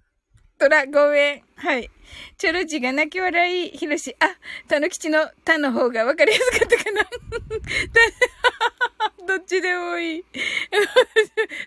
[0.58, 1.44] 虎、ごめん。
[1.56, 1.90] はい。
[2.38, 4.16] チョロジが泣き笑い、ひろし。
[4.20, 4.28] あ、
[4.70, 7.04] たぬきちのたの方がわかりやすかったかな
[9.28, 10.24] どっちでもいい。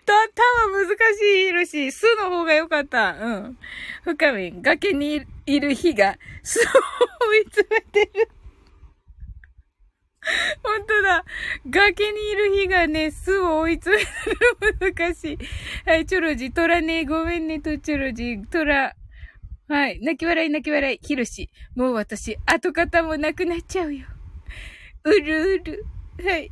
[0.03, 1.91] た、たは難しい、ひろし。
[1.91, 3.11] すの方がよかった。
[3.11, 3.59] うん。
[4.03, 6.63] 深み、崖にいる日が、すを
[7.27, 8.29] 追い詰めてる。
[10.63, 11.25] 本当だ。
[11.69, 14.01] 崖にいる日がね、巣を追い詰め
[14.91, 15.37] る難しい。
[15.85, 18.95] はい、チョロジ、トラね、ごめんね、とチョロジ、トラ。
[19.67, 21.49] はい、泣き笑い泣き笑い、ヒロシ。
[21.75, 24.05] もう私、跡形もなくなっちゃうよ。
[25.03, 25.85] うるうる。
[26.23, 26.51] はい。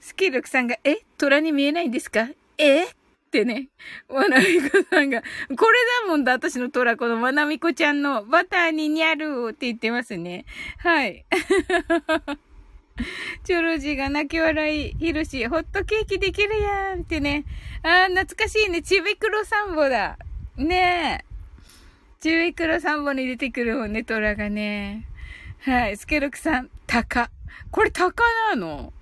[0.00, 0.98] スケロクさんが、え？
[1.18, 2.28] 虎に見えないんですか？
[2.58, 2.84] え？
[2.84, 2.88] っ
[3.30, 3.68] てね。
[4.08, 5.26] まなみこさんが、こ
[5.70, 10.46] れだもんだ、私の虎、このまなみこちゃんのバターににゃるって言ってますね。
[10.78, 11.24] はい。
[13.44, 17.44] チョロジーが泣き笑い、ヒロシ、ホットケーキできるやんってね。
[17.82, 18.82] あー、懐かしいね。
[18.82, 20.18] ちびくろサンボだ。
[20.56, 21.24] ねえ。
[22.20, 25.06] ちびくろサンボに出てくるもんね、トラがね。
[25.60, 25.96] はい。
[25.96, 27.30] スケロクさん、タカ。
[27.70, 28.24] これタカ
[28.54, 28.92] なの？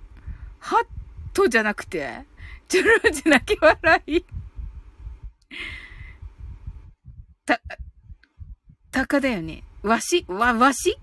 [0.59, 0.85] ハッ
[1.33, 2.25] トじゃなくて？
[2.67, 4.25] チョロジー泣き笑い。
[7.45, 7.61] た、
[8.91, 9.63] タカだよね。
[9.83, 10.25] わし？
[10.27, 10.97] わ、わし？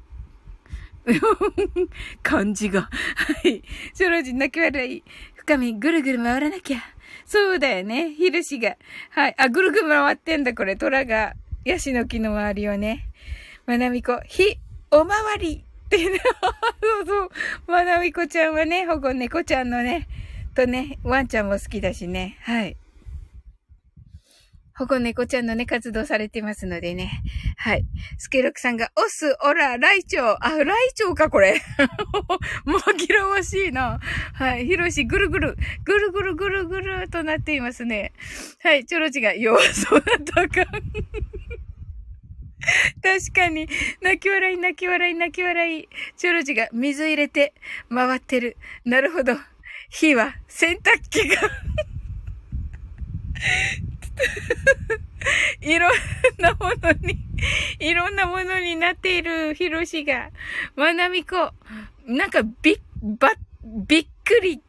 [2.22, 2.82] 漢字が。
[2.82, 3.62] はい。
[3.94, 5.02] チョロジン泣き笑い。
[5.34, 6.78] 深み、ぐるぐる回らなきゃ。
[7.24, 8.12] そうだよね。
[8.12, 8.76] ヒルシが。
[9.10, 9.34] はい。
[9.36, 10.76] あ、ぐるぐる回ってんだ、これ。
[10.76, 11.34] 虎が。
[11.64, 13.08] ヤシの木の周りをね。
[13.66, 14.58] まなみこ、ひ、
[14.90, 16.20] おまわりってね。
[16.82, 17.30] そうそう。
[17.66, 20.08] まなみこちゃんはね、保護猫ちゃんのね、
[20.54, 22.36] とね、ワンちゃんも好きだしね。
[22.42, 22.76] はい。
[24.74, 27.22] 保護猫ちゃんのね、活動されてますのでね。
[27.56, 27.84] はい。
[28.18, 30.36] スケロクさんが、オス、オラ、ライチョウ。
[30.40, 31.60] あ、ライチョウか、これ。
[32.66, 34.00] 紛らわしいな。
[34.34, 34.66] はい。
[34.66, 38.12] ヒロシ、ぐるぐる、ぐるぐるぐるぐるとなっていますね。
[38.62, 38.84] はい。
[38.84, 40.66] チョロチが弱そうだったか。
[43.02, 43.68] 確かに。
[44.00, 45.88] 泣き笑い、泣き笑い、泣き笑い。
[46.16, 47.54] チョロジが水入れて
[47.90, 48.56] 回ってる。
[48.84, 49.34] なるほど。
[49.90, 51.36] 火は洗濯機が
[55.60, 55.92] いろん
[56.38, 57.18] なものに、
[57.78, 60.30] いろんなものになっているヒロシが、
[60.76, 61.52] まなみこ、
[62.06, 63.32] なんかびっ、ば、
[63.86, 64.60] びっくり。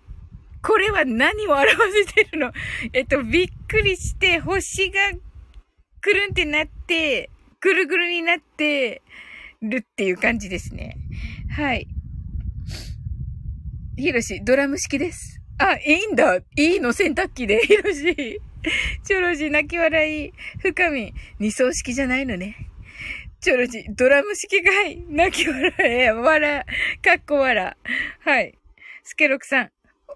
[0.61, 2.53] これは何を表してるの？
[2.93, 4.99] えっと、びっくりして、星が
[5.99, 7.29] くるんってなって、
[7.59, 9.01] ぐるぐるになって
[9.61, 10.95] るっていう感じですね。
[11.49, 11.87] はい。
[13.97, 15.41] ヒロシ、ドラム式です。
[15.57, 16.37] あ、いいんだ。
[16.57, 18.41] いいの洗濯機で、ヒロシ。
[19.03, 20.33] チョロジ泣き笑い。
[20.59, 22.55] 深み、二層式じゃないのね。
[23.41, 25.03] チョロジ、ドラム式がい。
[25.09, 26.09] 泣き笑い。
[26.09, 26.65] 笑。
[27.03, 27.75] かっこ笑。
[28.21, 28.57] はい。
[29.03, 29.71] スケロクさん。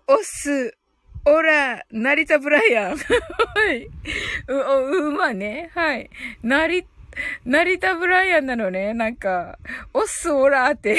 [0.07, 0.77] オス、
[1.25, 2.97] オラ、成田ブライアン。
[2.97, 3.85] はい。
[4.47, 5.69] う、う、まね。
[5.73, 6.09] はい。
[6.41, 6.85] 成、
[7.43, 8.93] 成田ブライアンなのね。
[8.93, 9.59] なんか、
[9.93, 10.97] オス、オラーって。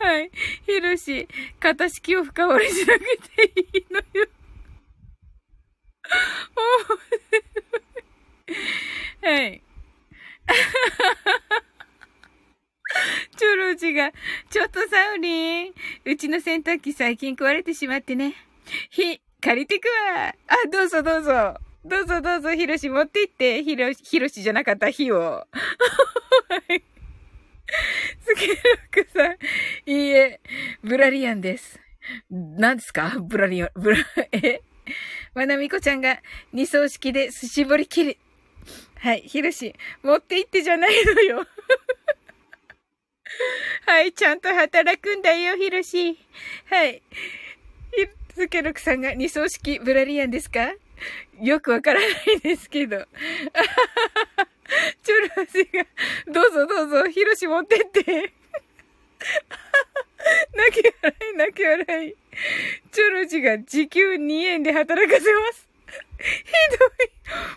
[0.00, 0.30] はい。
[0.64, 1.28] ひろし、
[1.60, 3.04] 型式を深掘りしなく
[3.36, 4.04] ていいのよ。
[9.22, 9.62] はい。
[13.36, 14.10] チョロジが、
[14.48, 15.74] ちょっとサウリン。
[16.06, 18.34] うちの洗濯機最近壊れてしまってね。
[18.90, 20.28] 火、借りてくわ。
[20.28, 20.34] あ、
[20.72, 21.58] どうぞどうぞ。
[21.84, 23.62] どうぞどうぞ、ひろし持って行って。
[23.62, 25.20] ひろし、ひろしじゃなかった火を。
[25.20, 25.46] は
[26.74, 26.82] い。
[28.20, 28.54] スケロ
[28.90, 29.36] クさん。
[29.86, 30.40] いいえ、
[30.82, 31.78] ブラリアンです。
[32.30, 33.16] 何ですか？
[33.20, 33.98] ブラリアン、ブラ、
[34.32, 34.60] え？
[35.34, 36.20] まなみこちゃんが
[36.52, 38.16] 二層式で絞り切る。
[38.98, 41.46] はい、ひろし、持って行ってじゃないのよ。
[43.86, 46.18] はい、ちゃんと働くんだよ、ひろし。
[46.66, 47.02] はい。
[48.34, 50.72] スケロクさんが二層式ブラリアンですか？
[51.40, 53.06] よくわからないですけど。
[55.02, 55.86] チョロシが、
[56.26, 58.32] どうぞどうぞ、ヒロシ持ってって。
[60.54, 62.14] 泣き笑い、泣き笑い。
[62.92, 65.68] チョロジが時給2円で働かせます。
[66.20, 66.52] ひ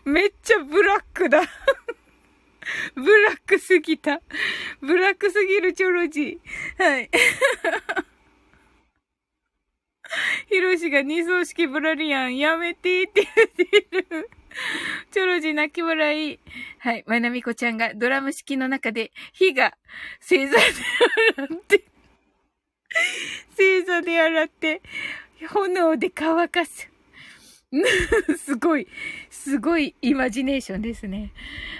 [0.05, 0.13] どい。
[0.13, 1.41] めっちゃブラックだ。
[2.95, 4.21] ブラックすぎた。
[4.81, 6.39] ブラックすぎるチョロジ。
[6.77, 7.09] はい。
[10.47, 14.29] ヒロシが二層式ブラリアンやめてって言ってる。
[15.11, 16.39] チョロジ泣き笑い。
[16.79, 17.03] はい。
[17.07, 19.73] まなみこちゃんがドラム式の中で火が
[20.21, 20.63] 星座で
[21.37, 21.85] 洗って、
[23.57, 24.81] 星座で洗って、
[25.49, 26.89] 炎で乾かす。
[28.37, 28.87] すごい、
[29.29, 31.31] すごいイマジネーションですね。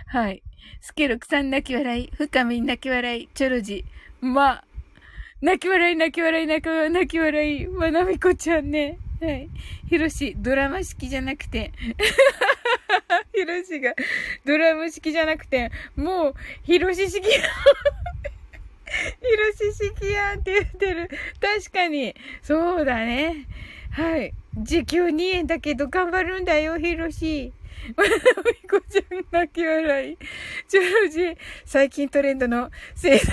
[0.07, 0.41] はい。
[0.81, 3.85] スケロクさん泣き笑い、深み泣き笑い、チョロジ。
[4.21, 4.63] ま、
[5.41, 8.97] 泣き笑い泣き笑い泣き笑い、まなみこちゃんね。
[9.23, 9.49] はい。
[9.87, 11.71] ひろし、ドラマ式じゃなくて、
[13.33, 13.93] ひろしが
[14.45, 17.21] ドラム式じゃなくて、もう、ひろし式。
[17.21, 17.41] ひろ
[19.71, 21.09] し式やんって言ってる。
[21.39, 22.13] 確かに。
[22.41, 23.47] そうだね。
[23.91, 24.33] はい。
[24.57, 27.53] 時給2円だけど頑張るんだよ、ひろし。
[27.95, 30.17] まなみこちゃん泣き笑い。
[30.67, 33.31] ジョロジ、最近トレンドの星座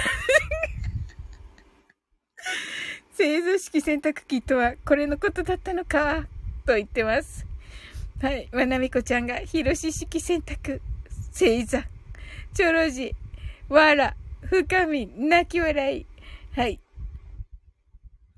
[3.20, 6.26] 星座式洗濯機とはこれのことだったのか、
[6.64, 7.44] と言ってます。
[8.22, 8.48] はい。
[8.50, 10.80] まなみこちゃんが、ひろし式洗濯、
[11.30, 11.84] 星座、
[12.54, 13.14] チョロジ、
[13.68, 14.16] わら、
[14.46, 16.06] 深み、泣き笑い。
[16.58, 16.80] はい。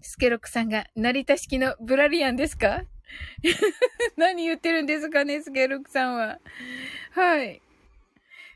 [0.01, 2.83] スケロクさんが、成田式のブラリアンですか？
[4.19, 6.41] 何言ってるんですかね、スケロクさんは。
[7.13, 7.63] はい。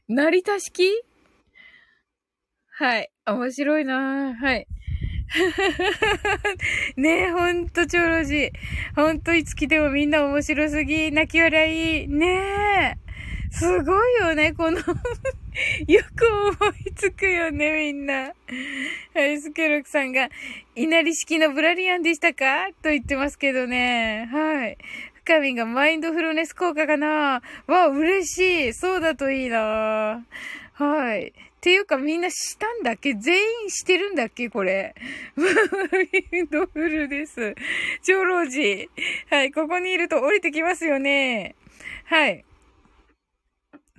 [0.09, 0.91] 成田式？
[2.73, 3.13] はい。
[3.27, 4.67] 面白いなはい。
[6.97, 8.51] ねえ、ほんとチョロジ。
[8.95, 11.11] ほんといつ来てもみんな面白すぎ。
[11.13, 12.09] 泣き笑い。
[12.09, 12.27] ね
[12.95, 13.07] え。
[13.51, 14.85] すごいよね、この よ
[16.15, 16.27] く
[16.61, 18.33] 思いつくよね、みんな。
[19.15, 20.29] はい、スケロクさんが、
[20.75, 22.69] 稲荷式のブラリアンでしたか？
[22.83, 24.29] と言ってますけどね。
[24.31, 24.79] はい。
[25.25, 28.73] 深みがマインドフルネス効果かなわ、嬉しい。
[28.75, 30.25] そうだといいな
[30.75, 31.33] はい。
[31.67, 33.15] ていうかみんなしたんだっけ？
[33.15, 34.49] 全員してるんだっけ？
[34.51, 34.95] これ。
[35.35, 35.45] マ
[36.01, 37.57] インドフルです。
[38.05, 38.87] 長老寺。
[39.31, 41.57] はい、ここにいると降りてきますよね。
[42.05, 42.45] はい。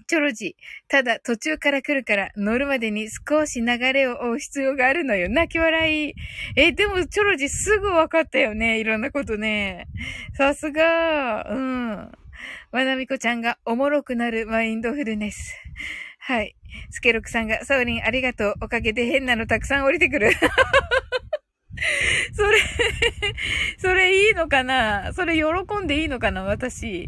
[0.07, 0.55] チョロジ。
[0.87, 5.27] ただ途中から来るから乗るまでに少し流れを追う必要があるのよ。
[5.27, 6.13] 泣き笑い。
[6.55, 8.79] え、でもチョロジすぐ分かったよね。
[8.79, 9.87] いろんなことね。
[10.37, 11.45] さすが。
[11.51, 12.11] うん。
[12.71, 15.53] まなみこちゃんがおもろくなるマインドフルネス。
[16.27, 16.57] はい。
[16.89, 18.55] スケロクさんが、サウリンありがとう。
[18.59, 20.29] おかげで変なのたくさん降りてくる。
[22.35, 22.59] それ
[23.77, 25.13] それいいのかな？
[25.13, 25.43] それ喜
[25.81, 26.43] んでいいのかな？
[26.43, 27.07] 私。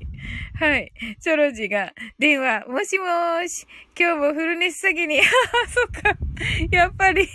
[0.57, 0.93] はい。
[1.19, 3.67] チョロジが、電話、もしもーし。
[3.99, 5.19] 今日もフルネス詐欺に。
[5.67, 6.17] そっか。
[6.71, 7.27] やっぱり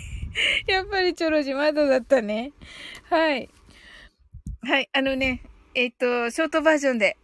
[0.65, 2.51] やっぱりチョロジまだだったね。
[3.11, 3.47] はい。
[4.63, 4.89] はい。
[4.91, 5.43] あのね、
[5.75, 7.15] えっ、と、ショートバージョンで、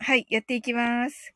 [0.00, 1.35] はい、やっていきます。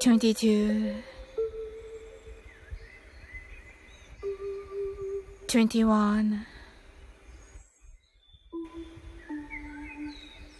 [0.00, 1.02] 22
[5.48, 6.46] 21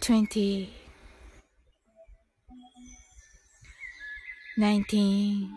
[0.01, 0.69] 20
[4.57, 5.49] 19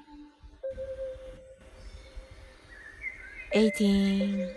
[3.53, 4.49] 18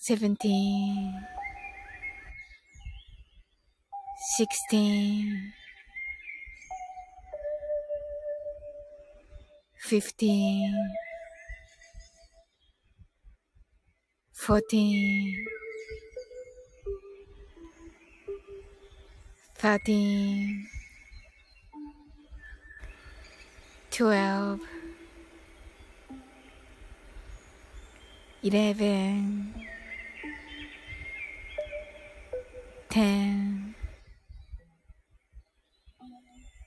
[0.00, 1.35] 17
[4.34, 5.52] sixteen,
[9.78, 10.74] fifteen,
[14.32, 15.46] fourteen,
[19.54, 20.66] thirteen,
[23.90, 24.60] twelve,
[28.42, 29.54] eleven,
[32.90, 33.45] ten,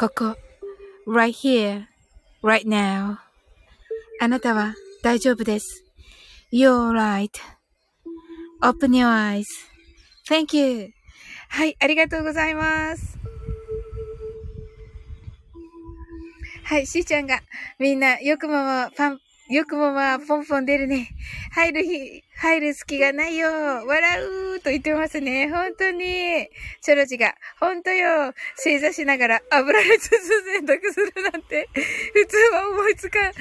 [0.00, 0.34] ここ、
[1.06, 1.84] right here,
[2.42, 3.18] right now.
[4.18, 5.84] あなたは大丈夫です。
[6.50, 6.92] You're
[8.62, 9.10] right.Open your
[10.26, 10.88] eyes.Thank you.
[11.50, 13.18] はい、ありがとうございます。
[16.64, 17.42] はい、しーちゃんが、
[17.78, 18.54] みんな、よくも、
[18.96, 19.20] パン、
[19.50, 21.08] よくもまあ、ポンポン出るね。
[21.50, 23.50] 入る日、入る隙がないよ。
[23.84, 24.22] 笑
[24.54, 25.50] うと言ってますね。
[25.50, 26.48] 本当に。
[26.80, 28.32] チョロジが、本当よ。
[28.54, 30.08] 正座しながら油で筒
[30.54, 31.68] 選択するなんて、
[32.14, 33.32] 普通は思いつかん、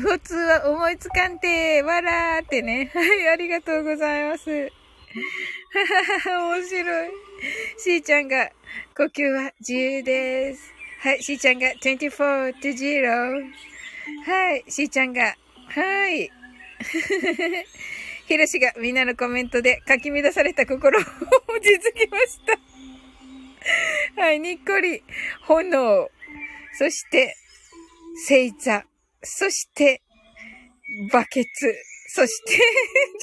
[0.00, 2.90] 普通は思いつかんて、笑ってね。
[2.94, 4.50] はい、ありがとうございます。
[4.50, 4.66] は
[6.30, 7.10] はは、面白い。
[7.76, 8.50] しーちゃんが、
[8.96, 10.72] 呼吸は自由です。
[11.00, 13.52] はい、しーちゃんが24 to 0。
[14.24, 15.36] はい、しーちゃんが、
[15.70, 16.30] はい。
[18.26, 22.40] ひろしがみんなのコメントで書き乱された心を落ち着きまし
[24.16, 24.20] た。
[24.22, 25.02] はい、にっこり、
[25.42, 26.10] 炎、
[26.72, 27.36] そして、
[28.28, 28.84] 星座、
[29.22, 30.02] そして、
[31.12, 31.74] バケツ、
[32.08, 32.58] そして、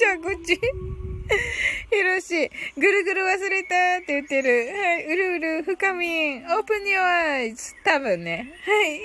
[0.22, 0.54] 蛇口。
[0.54, 4.72] ひろし、ぐるぐる忘れたって言ってる。
[4.74, 7.74] はい、うるうる、深みん、オープンニューアイズ。
[7.84, 8.54] 多分ね。
[8.64, 9.00] はい。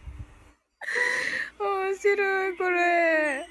[1.58, 3.46] 面白い、これ。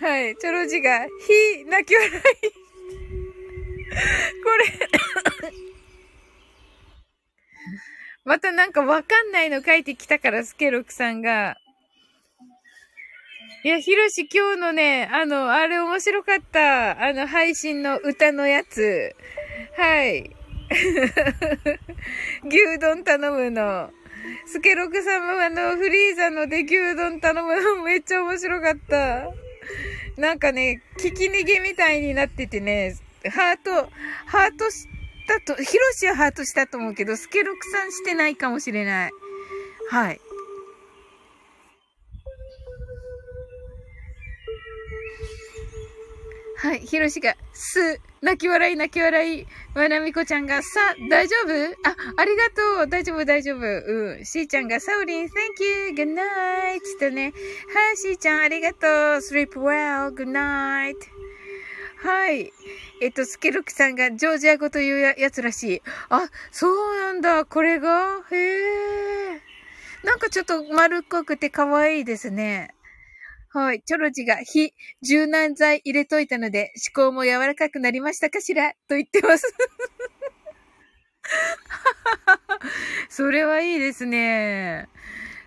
[0.00, 2.12] はい、チョロジが、ひ、泣き笑い。
[4.44, 4.64] これ
[8.24, 11.56] またなんかわかんないの書いてきたから、スケロクさんが。
[13.64, 17.02] いや、ヒロシ今日のね、あの、あれ面白かった。
[17.02, 19.16] あの、配信の歌のやつ。
[19.76, 20.30] はい。
[22.44, 23.90] 牛丼頼むの。
[24.46, 29.28] スケロク様あの、フリーザので牛丼頼むのめっちゃ面白かった。
[30.20, 32.96] なんかね、聞き逃げみたいになっててね、
[33.30, 33.90] ハート、
[34.26, 34.86] ハートし
[35.26, 39.10] たと、ヒロシはハートしたと思うけど、スケロクさんしてないかもしれない。
[39.90, 40.20] はい。
[46.60, 46.80] はい。
[46.80, 49.46] ひろしが、す、泣き笑い、泣き笑い。
[49.76, 51.52] わなみこちゃんが、さ、大丈夫？
[51.88, 52.88] あ、ありがとう。
[52.88, 53.60] 大丈夫、大丈夫。
[53.60, 54.24] うん。
[54.24, 55.30] しーちゃんが、サウリン、thank
[55.62, 56.80] you, good night.
[56.98, 57.32] とね。
[57.72, 58.90] はい、しーちゃん、ありがとう。
[59.18, 60.96] sleep well, good night.
[61.98, 62.52] はい。
[63.00, 65.82] えっと、スケロクさんが、ジョージア語というやつらしい。
[66.08, 67.44] あ、そうなんだ。
[67.44, 68.24] これが？
[68.32, 69.40] へえ。
[70.02, 72.74] なんかちょっと丸っこくて可愛いですね。
[73.58, 73.82] はい。
[73.82, 78.74] チョロジが、非柔軟剤入れといたので、思考も柔らかくなりましたかしら？
[78.88, 79.44] と言ってます。
[83.10, 84.88] それはいいですね。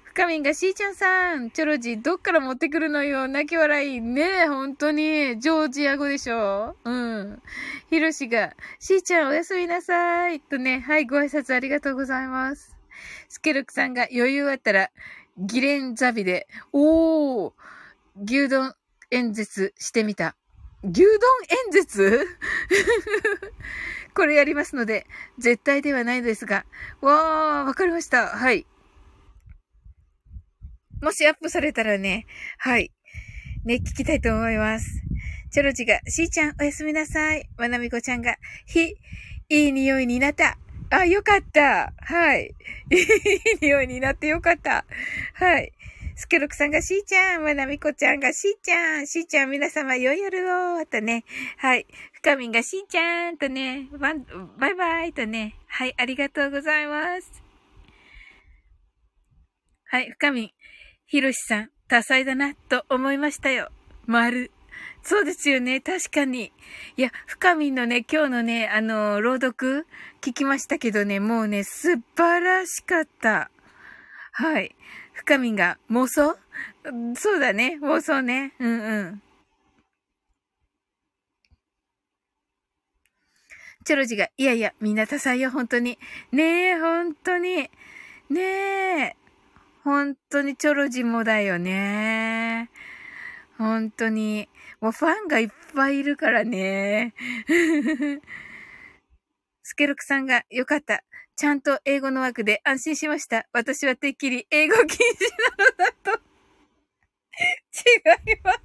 [0.03, 3.29] 深みんが、しーちゃんさん、チョロジ、どっから持ってくるのよ？
[3.29, 4.01] 泣き笑い。
[4.01, 5.39] ねえ、本当に。
[5.39, 6.75] ジョージア語でしょ？
[6.83, 7.41] うん。
[7.89, 10.41] ひろしが、しーちゃんおやすみなさい。
[10.41, 12.75] とね、はい、ご挨拶ありがとうございます。
[13.29, 14.91] スケルクさんが余裕あったら、
[15.37, 17.53] ギレンザビで、おー、
[18.15, 18.73] 牛丼
[19.09, 20.35] 演説してみた。
[20.83, 21.11] 牛丼
[21.67, 22.27] 演説？
[24.13, 25.05] これやりますので、
[25.37, 26.65] 絶対ではないですが。
[27.01, 28.27] わー、わかりました。
[28.27, 28.65] はい。
[31.01, 32.25] もしアップされたらね、
[32.57, 32.91] はい。
[33.63, 35.01] ね、聞きたいと思います。
[35.51, 37.49] チョロジが、しーちゃんおやすみなさい。
[37.57, 38.95] まなみこちゃんが、ひ、
[39.49, 40.57] いい匂いになった。
[40.89, 41.93] あ、よかった。
[41.97, 42.53] はい。
[42.91, 42.99] いい
[43.61, 44.85] 匂いになってよかった。
[45.33, 45.71] はい。
[46.21, 51.25] スケロクさんがしーちゃん、まなみこちゃんがしーちゃん、しーちゃん皆様良い夜を、とね。
[51.57, 51.87] はい。
[52.13, 53.89] 深みんがしーちゃん、とね。
[54.59, 55.55] バイバイ、とね。
[55.65, 57.43] はい、ありがとうございます。
[59.85, 60.51] はい、深みん。
[61.07, 63.71] ひろしさん、多彩だな、と思いましたよ。
[64.05, 64.51] 丸。
[65.01, 65.81] そうですよね。
[65.81, 66.53] 確かに。
[66.97, 69.87] いや、深みんのね、今日のね、あの、朗読
[70.21, 73.49] 聞きましたけどね、もうね、素晴らしかった。
[74.33, 74.75] はい。
[75.21, 76.35] 深みが妄想？
[77.15, 77.77] そうだね。
[77.79, 78.53] 妄想ね。
[78.59, 79.21] うんうん。
[83.83, 85.99] チョロジが、いやいや、みんな多彩よ、本当に。
[86.31, 87.69] ねえ、本当に。
[88.29, 89.15] ねえ。
[89.83, 92.71] 本当にチョロジもだよね。
[93.59, 94.49] 本当に。
[94.79, 97.13] もうファンがいっぱいいるからね。
[99.71, 101.01] スケロクさんが、よかった。
[101.37, 103.47] ちゃんと英語の枠で安心しました。
[103.53, 104.89] 私はてっきり英語禁止
[105.57, 106.19] なのだと。
[108.27, 108.59] 違います。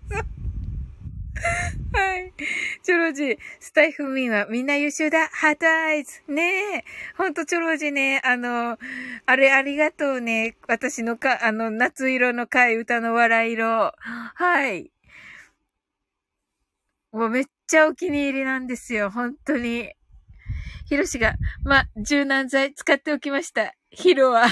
[1.97, 2.33] はい。
[2.83, 5.29] チョロジー、スタイフミンはみんな優秀だ。
[5.29, 6.25] ハートアイズ。
[6.27, 6.85] ねえ。
[7.17, 8.77] ほんとチョロジーね、あの、
[9.27, 10.57] あれありがとうね。
[10.67, 13.95] 私のか、あの、夏色の回歌の笑い色。
[14.01, 14.91] はい。
[17.13, 19.13] もうめっちゃお気に入りなんですよ。
[19.13, 19.93] 本当に。
[20.87, 21.34] ヒロシが、
[21.64, 23.74] ま、柔軟剤使っておきました。
[23.91, 24.43] ヒロは。
[24.43, 24.51] はい、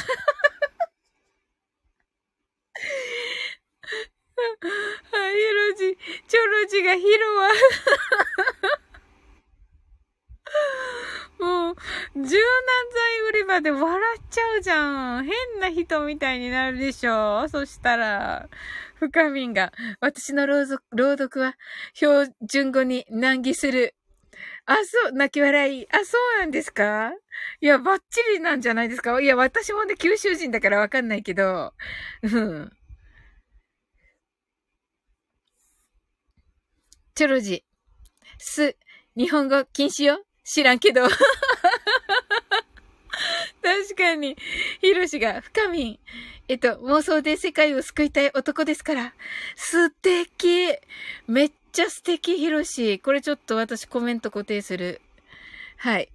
[4.40, 7.50] ヒロジ、チョロジがヒロは
[11.38, 11.74] もう、
[12.14, 12.38] 柔軟剤
[13.28, 15.24] 売り場で笑っちゃうじゃん。
[15.24, 18.48] 変な人みたいになるでしょそしたら、
[18.96, 21.54] 深みんが、私の朗読朗読は
[21.92, 23.94] 標準語に難儀する。
[24.66, 25.86] あ、そう、泣き笑い。
[25.90, 27.12] あ、そうなんですか？
[27.60, 29.20] いや、バッチリなんじゃないですか？
[29.20, 31.74] いや、私もね、九州人だからわかんないけど。
[32.22, 32.72] うん。
[37.14, 37.64] チョロジ。
[38.38, 38.76] す、
[39.16, 40.24] 日本語禁止よ？
[40.44, 41.06] 知らんけど。
[43.62, 44.36] 確かに。
[44.80, 45.98] ヒロシが、深みん。
[46.48, 49.14] えっと、妄想で世界を救いたい男ですから。
[49.56, 50.74] 素敵
[51.26, 53.00] めっちゃ素敵、ヒロシ。
[53.00, 55.00] これちょっと私コメント固定する。
[55.76, 56.08] はい。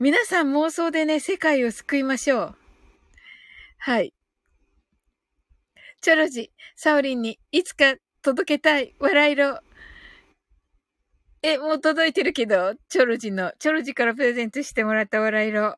[0.00, 2.56] 皆さん妄想でね、世界を救いましょう。
[3.78, 4.12] はい。
[6.00, 9.60] チョロジ、サオリンにいつか届けたい、笑いろ。
[11.42, 15.76] え、もう届いてるけど、チョロジの、チョロジからプレゼントしてもらった笑いろ。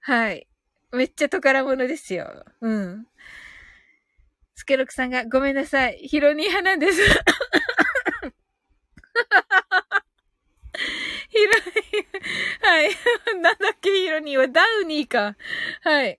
[0.00, 0.46] はい。
[0.92, 2.44] めっちゃ宝物ですよ。
[2.60, 3.06] うん。
[4.56, 5.96] スケロクさんが、ごめんなさい。
[5.96, 7.00] ヒロニー派なんです。
[11.28, 12.90] ヒロニー、はい。
[13.40, 15.36] なんだっけ、ヒロニーはダウニーか。
[15.82, 16.18] はい。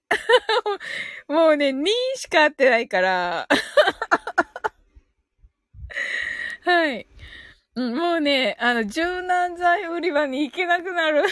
[1.28, 1.86] もうね、2
[2.16, 3.48] しか合ってないから。
[6.64, 7.08] はい。
[7.76, 11.24] もうね、あの、柔軟剤売り場に行けなくなる。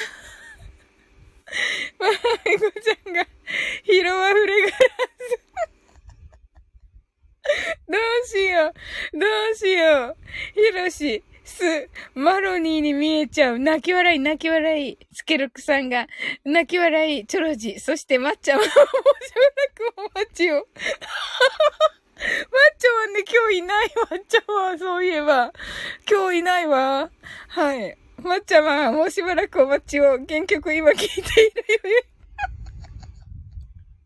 [1.99, 2.15] まい
[2.59, 3.25] こちゃんが、
[3.83, 5.43] ヒロはフレガランス。
[7.87, 8.73] どうしよ
[9.13, 9.19] う。
[9.19, 10.17] どうしよう。
[10.53, 13.59] ヒロシ、ス、マロニーに見えちゃう。
[13.59, 14.97] 泣き笑い、泣き笑い。
[15.11, 16.07] スケルクさんが、
[16.45, 17.79] 泣き笑い、チョロジ。
[17.79, 20.55] そして、まっちゃんは、もうしばらくお待ちを。
[20.55, 20.65] まっ
[22.77, 25.51] ちゃんはね、今日いないまっちゃんは、そういえば。
[26.09, 27.09] 今日いないわ。
[27.49, 27.97] はい。
[28.21, 30.17] まっちゃんは、もうしばらくお待ちを。
[30.25, 31.51] 原曲今聴いてい
[31.83, 32.03] るよ。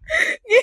[0.07, 0.61] 原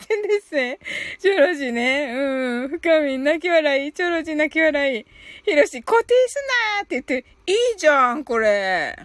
[0.00, 0.78] 曲聞いてんですね。
[1.18, 2.12] チョロジね。
[2.14, 2.68] うん。
[2.68, 3.92] 深み、泣き笑い。
[3.92, 5.06] チョロジ泣き笑い。
[5.44, 6.36] ヒロシ、固定す
[6.76, 8.96] なーって言って、いいじゃん、これ。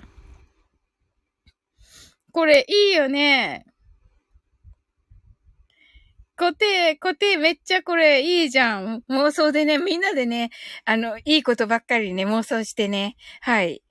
[2.32, 3.66] これ、いいよね。
[6.36, 9.04] 固定、固定めっちゃこれいいじゃん。
[9.10, 10.50] 妄想でね、みんなでね、
[10.86, 13.16] あの、いいことばっかりね、妄想してね。
[13.42, 13.84] はい。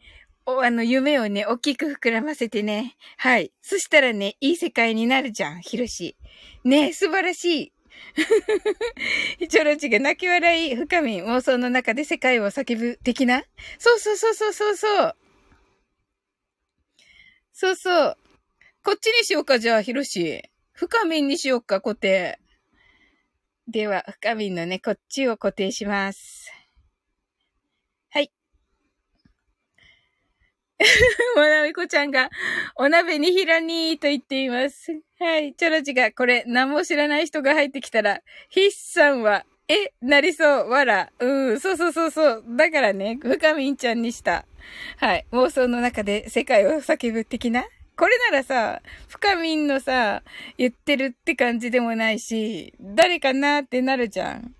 [0.47, 2.97] お、あの、夢をね、大きく膨らませてね。
[3.19, 3.53] はい。
[3.63, 6.17] そしたらね、いい世界になるじゃん、ひろし。
[6.65, 7.73] ね素晴らしい。
[9.49, 13.45] チョロチが泣き笑い、深み、妄想の中で世界を叫ぶ的な？
[13.79, 15.17] そうそうそうそうそうそう。
[17.53, 18.17] そうそう。
[18.83, 20.43] こっちにしようか、じゃあ、ひろし。
[20.73, 22.39] 深みにしようか、固定。
[23.69, 26.51] では、深みのね、こっちを固定します。
[31.37, 32.31] まなみこちゃんが、
[32.77, 35.01] お鍋にひらにーと言っています。
[35.19, 35.55] はい。
[35.55, 41.13] チョロジが、これ、何も知らない人が入ってきたら、ヒッさんは、え、なりそう、わら。
[41.19, 42.45] うん、そうそうそうそう。
[42.57, 44.47] だからね、深みんちゃんにした。
[44.97, 45.27] はい。
[45.33, 47.65] 妄想の中で世界を叫ぶ的な？
[47.97, 50.23] これならさ、深みんのさ、
[50.57, 54.55] 言ってるって感じでもないし、誰かなってなるじゃん。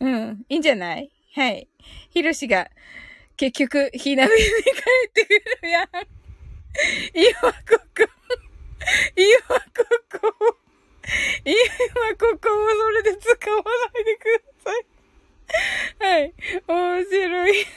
[0.00, 1.10] うん、いいんじゃない？
[1.34, 1.66] はい。
[2.10, 2.68] ひろしが、
[3.36, 4.48] 結局、ひなびに帰
[5.08, 5.88] ってくるやん。
[7.14, 8.08] 今ここ、
[9.16, 9.38] 今
[9.72, 9.84] こ
[10.20, 10.58] こ、
[11.44, 11.54] 今
[12.16, 14.24] ここもそれで使わないでく
[14.64, 14.86] ださい。
[15.98, 16.34] はい。
[16.66, 17.64] 面白い。
[17.64, 17.70] ソ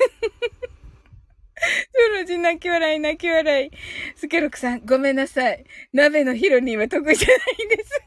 [2.13, 3.71] ロジ泣き笑い泣き笑い。
[4.15, 5.65] スケロクさん、ごめんなさい。
[5.91, 8.06] 鍋のヒロニーは得意じゃないんです。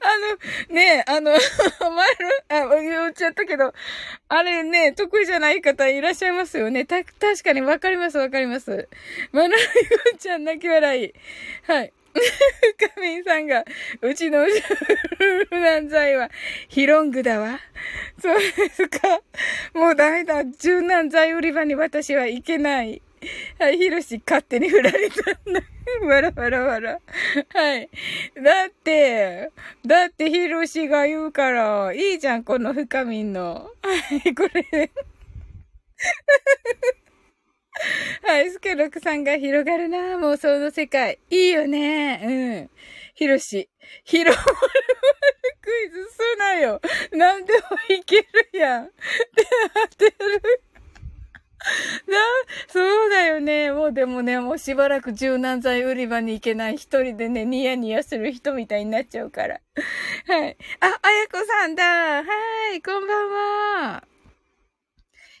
[0.00, 1.32] あの、ねえ、あの、
[2.50, 3.72] 前の、あ、言っちゃったけど、
[4.28, 6.84] あれね、得意じゃない方いらっしゃいますよね。
[6.84, 8.88] た、確かにわかりますわかります。
[9.32, 9.58] まなみこ
[10.18, 11.14] ちゃん泣き笑い。
[11.66, 11.92] はい。
[12.12, 13.64] かみんさんが、
[14.00, 16.30] うちの柔軟剤は
[16.68, 17.60] ヒロングだわ。
[18.20, 19.20] そうですか。
[19.74, 20.44] もうダメだ。
[20.44, 23.02] 柔軟剤売り場に私は行けない。
[23.58, 25.60] はい、ヒロシ勝手に振られたんだ。
[26.06, 27.00] わらわらわら。
[27.52, 27.90] はい。
[28.42, 29.50] だって、
[29.86, 33.54] だってヒロシが言うから、いいじゃん、この深みんの。
[33.54, 33.70] は
[34.24, 34.90] い、これ。
[38.24, 41.18] はい、スケロクさんが広がるなもうその世界。
[41.30, 42.20] いいよね。
[42.22, 42.70] うん。
[43.14, 43.68] ヒロシ。
[44.04, 44.38] ヒロク
[45.86, 46.80] イズすなよ。
[47.12, 48.86] なんでもいけるやん。
[48.86, 48.94] って
[49.74, 50.62] なってる。
[52.68, 53.72] そうだよね。
[53.72, 59.60] もうでもね、もうしばらく柔軟剤売り場に行けない一人でね、ニヤニヤする人みたいになっちゃうから。
[60.26, 60.56] はい。
[60.80, 62.22] あ、あやこさんだ。
[62.22, 62.24] は
[62.74, 64.04] い、こんばんは。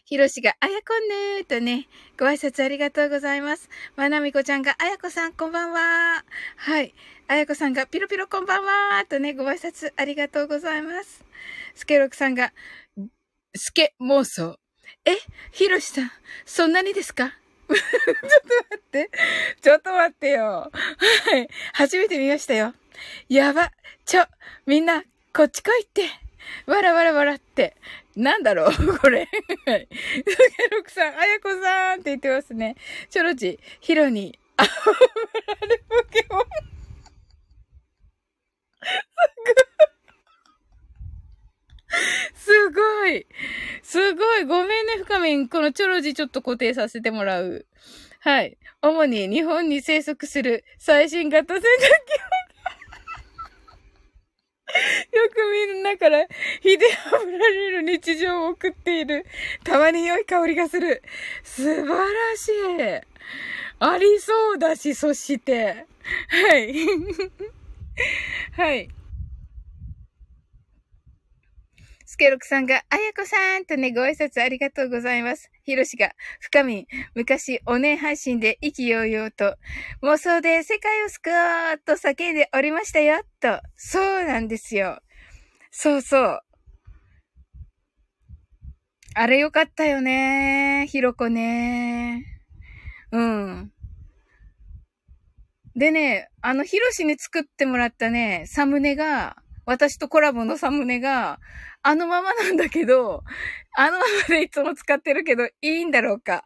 [0.04, 1.88] ひろしが、あやこんねーとね、
[2.18, 3.68] ご挨拶ありがとうございます。
[3.96, 6.24] まなみこちゃんが、あやこさんこんばんは。
[6.56, 6.94] はい。
[7.28, 11.24] あやこさんが、ピロピロこんばんはーとね、ご挨拶ありがとうございます。
[11.74, 12.52] スケロクさんが、
[13.54, 14.58] スケ妄想。
[15.04, 15.16] え、
[15.52, 16.12] ひろしさん、
[16.44, 17.36] そんなにですか？
[17.70, 19.10] ちょっと待って。
[19.62, 20.70] ちょっと待ってよ。
[20.72, 21.48] はい。
[21.74, 22.74] 初めて見ましたよ。
[23.28, 23.72] やば。
[24.04, 24.26] ちょ、
[24.66, 26.08] みんな、こっち来いって。
[26.66, 27.76] わらわらわらって。
[28.16, 29.28] なんだろうこれ。
[29.66, 29.88] はい。
[29.92, 29.96] す
[30.58, 32.74] げろくさん、あやこさんって言ってますね。
[33.08, 36.42] ちょろち、ひろに、あ、あれポケモン。
[36.42, 36.46] す
[39.48, 39.89] ごい。
[42.34, 43.26] すごい。
[43.82, 44.44] すごい。
[44.44, 45.48] ごめんね、深みん。
[45.48, 47.66] このチョロジちょっと固定させてもらう。
[48.20, 48.58] はい。
[48.82, 51.66] 主に日本に生息する最新型洗濯機
[55.16, 56.26] よくみんなから
[56.62, 59.26] 火で炙られる日常を送っている。
[59.64, 61.02] たまに良い香りがする。
[61.42, 63.10] 素晴らしい。
[63.80, 65.86] ありそうだし、そして。
[66.28, 66.74] はい。
[68.52, 68.88] はい。
[72.04, 75.50] スケロクさんが、あやこさんとね、ご挨拶ありがとうございます。
[75.64, 79.56] ひろしが、深み、昔、おね配信で意気揚々と、
[80.02, 83.62] 妄想で世界を救おうと叫んでおりましたよ、と。
[83.74, 85.00] そうなんですよ。
[85.70, 86.40] そうそう。
[89.14, 90.88] あれよかったよね。
[90.90, 92.26] ひろこね。
[93.12, 93.72] うん。
[95.74, 101.38] でね、あの、ひろしに作ってもらったね、サムネが、私とコラボのサムネが、
[101.82, 103.24] あのままなんだけど、
[103.76, 106.44] あのままでいつも使ってるけど、いいんだろうか。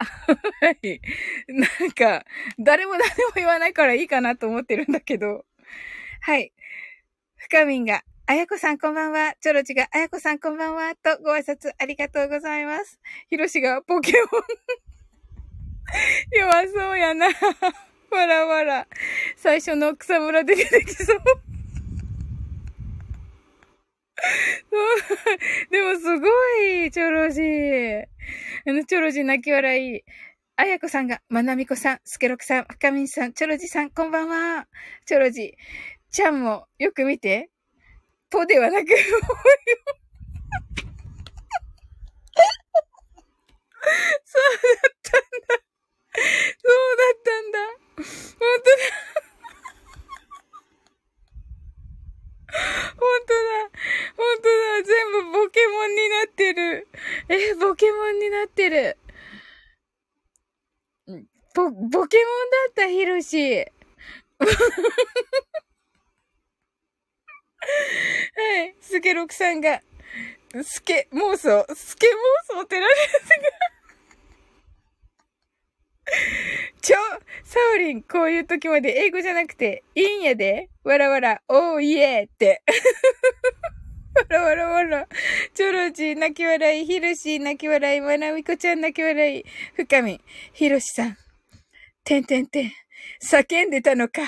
[0.61, 1.01] はい。
[1.49, 2.25] なんか、
[2.59, 5.45] 誰も何も言わないからいいかなと思ってるんだけど。
[6.21, 6.53] はい。
[7.37, 9.35] 深みんが、あやこさんこんばんは。
[9.41, 10.95] チョロチが、あやこさんこんばんは。
[10.95, 13.01] とご挨拶ありがとうございます。
[13.29, 14.43] ひろしが、ポケモン
[16.33, 17.27] 弱そうやな。
[18.11, 18.87] わらわら。
[19.37, 21.19] 最初の草むらで出てきそう。
[25.71, 26.27] でもすご
[26.61, 28.05] い、チョロジー。
[28.67, 30.05] あの、チョロジー泣き笑い。
[30.57, 34.69] あやこさんが、まなみこさん、すけろくさん、深みさん、チョロジーさん、こんばんは。
[35.05, 35.53] チョロジー。
[36.11, 37.51] ちゃんも、よく見て。
[38.31, 38.89] ポではなく、
[44.25, 44.43] そう
[44.77, 45.65] だったんだ。
[46.15, 47.59] そうだったんだ。
[47.97, 48.05] 本
[48.63, 48.77] 当だ。
[52.97, 53.39] 本当だ。
[54.17, 54.49] 本当だ。
[54.85, 56.89] 全部ポケモンになってる。
[57.29, 58.97] え、ポケモンになってる。
[61.55, 62.07] ポ、ポケモンだ
[62.71, 63.57] った、ヒロシ。
[63.57, 63.63] は
[68.65, 68.75] い。
[68.81, 69.81] スケロクさんが、
[70.75, 72.09] スケ妄想、スケ
[72.51, 73.37] 妄想って何ですか？
[76.83, 76.97] ちょ、
[77.45, 80.69] サオリン、こういう時まで英語じゃなくて、いいんやで。
[80.83, 82.61] わらわら、おーいえって。
[84.19, 85.09] わらわらわら。
[85.55, 89.45] チョロジー泣き笑い、ヒロシー泣き笑い、まなみこちゃん泣き笑い、
[89.77, 90.21] 深み、
[90.55, 91.17] ヒロシさん。
[92.03, 92.73] てんてんてん。
[93.23, 94.23] 叫んでたのか。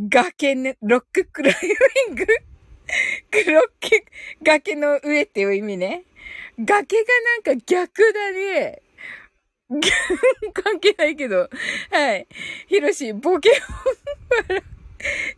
[0.00, 1.54] 崖ね、ロッククライ
[2.08, 2.26] ミング
[3.30, 4.04] クロッケ、
[4.42, 6.04] 崖の上っていう意味ね。
[6.58, 7.04] 崖が
[7.44, 8.82] なんか逆だね。
[10.52, 11.48] 関係ないけど。
[11.90, 12.26] はい。
[12.68, 14.62] ヒロシ、ボケモン。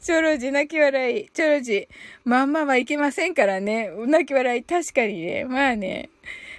[0.00, 1.30] チョロジ、泣き笑い。
[1.30, 1.88] チョロジ、
[2.24, 3.90] まんまはいけませんからね。
[4.06, 4.62] 泣き笑い。
[4.62, 5.44] 確かにね。
[5.44, 6.10] まあね。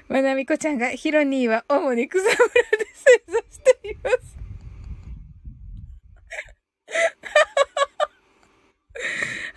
[0.08, 2.48] まなみこちゃんが、ヒロニーは主に草むらで
[2.94, 4.38] 生産しています。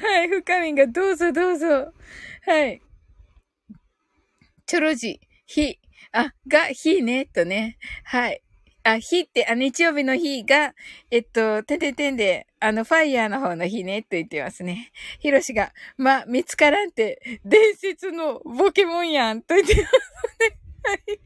[0.01, 0.29] はい。
[0.29, 1.93] 深みがどうぞどうぞ。
[2.47, 2.81] はい。
[4.67, 5.79] チョロジ、日、
[6.13, 7.77] あ、が、日ね、とね。
[8.05, 8.43] はい。
[8.83, 10.75] あ、日って、あ、日曜日の日が、
[11.11, 14.91] えっと、てててんで、あの、ファイヤーの方の日ね、と言ってますね。
[15.19, 19.93] ヒロシが、ま、見つからんって、伝説のポケモンやん、と言ってます
[20.51, 20.59] ね。
[20.83, 21.21] はい。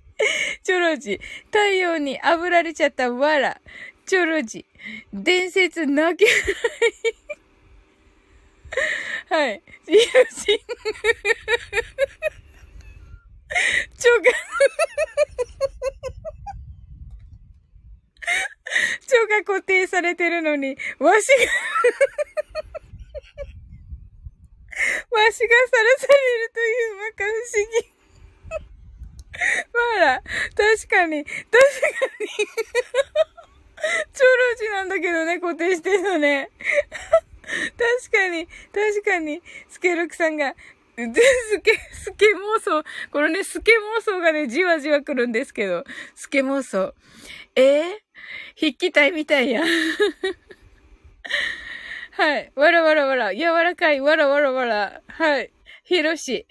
[0.64, 3.60] チョロジ、太陽に炙られちゃったわら。
[4.06, 4.66] チョロジ、
[5.12, 6.34] 伝説泣けない。
[9.30, 9.62] はい。
[9.86, 9.98] ヒロ
[10.30, 10.64] シ。
[13.96, 14.30] ちょが、
[19.06, 21.10] 蝶が固定されてるのに、わしが
[25.10, 27.94] わしがさらされるというまか不思議。
[29.72, 31.38] まあら、確かに、確か
[32.20, 32.28] に。
[34.12, 36.50] 超老地なんだけどね、固定してるのね。
[37.45, 40.55] 確かに、確かに、スケルクさんが、
[40.97, 42.84] スケ、スケ妄想。
[43.11, 45.84] このね、スケ妄想がね、じわじわ来るんですけど、
[46.14, 46.95] スケ妄想。
[47.57, 47.84] えー、
[48.57, 49.62] 筆記体みたいや。
[52.12, 52.53] はい。
[52.55, 53.34] わらわらわら。
[53.34, 54.01] 柔らかい。
[54.01, 55.03] わらわらわら。
[55.09, 55.51] はい。
[55.82, 56.47] ひろし。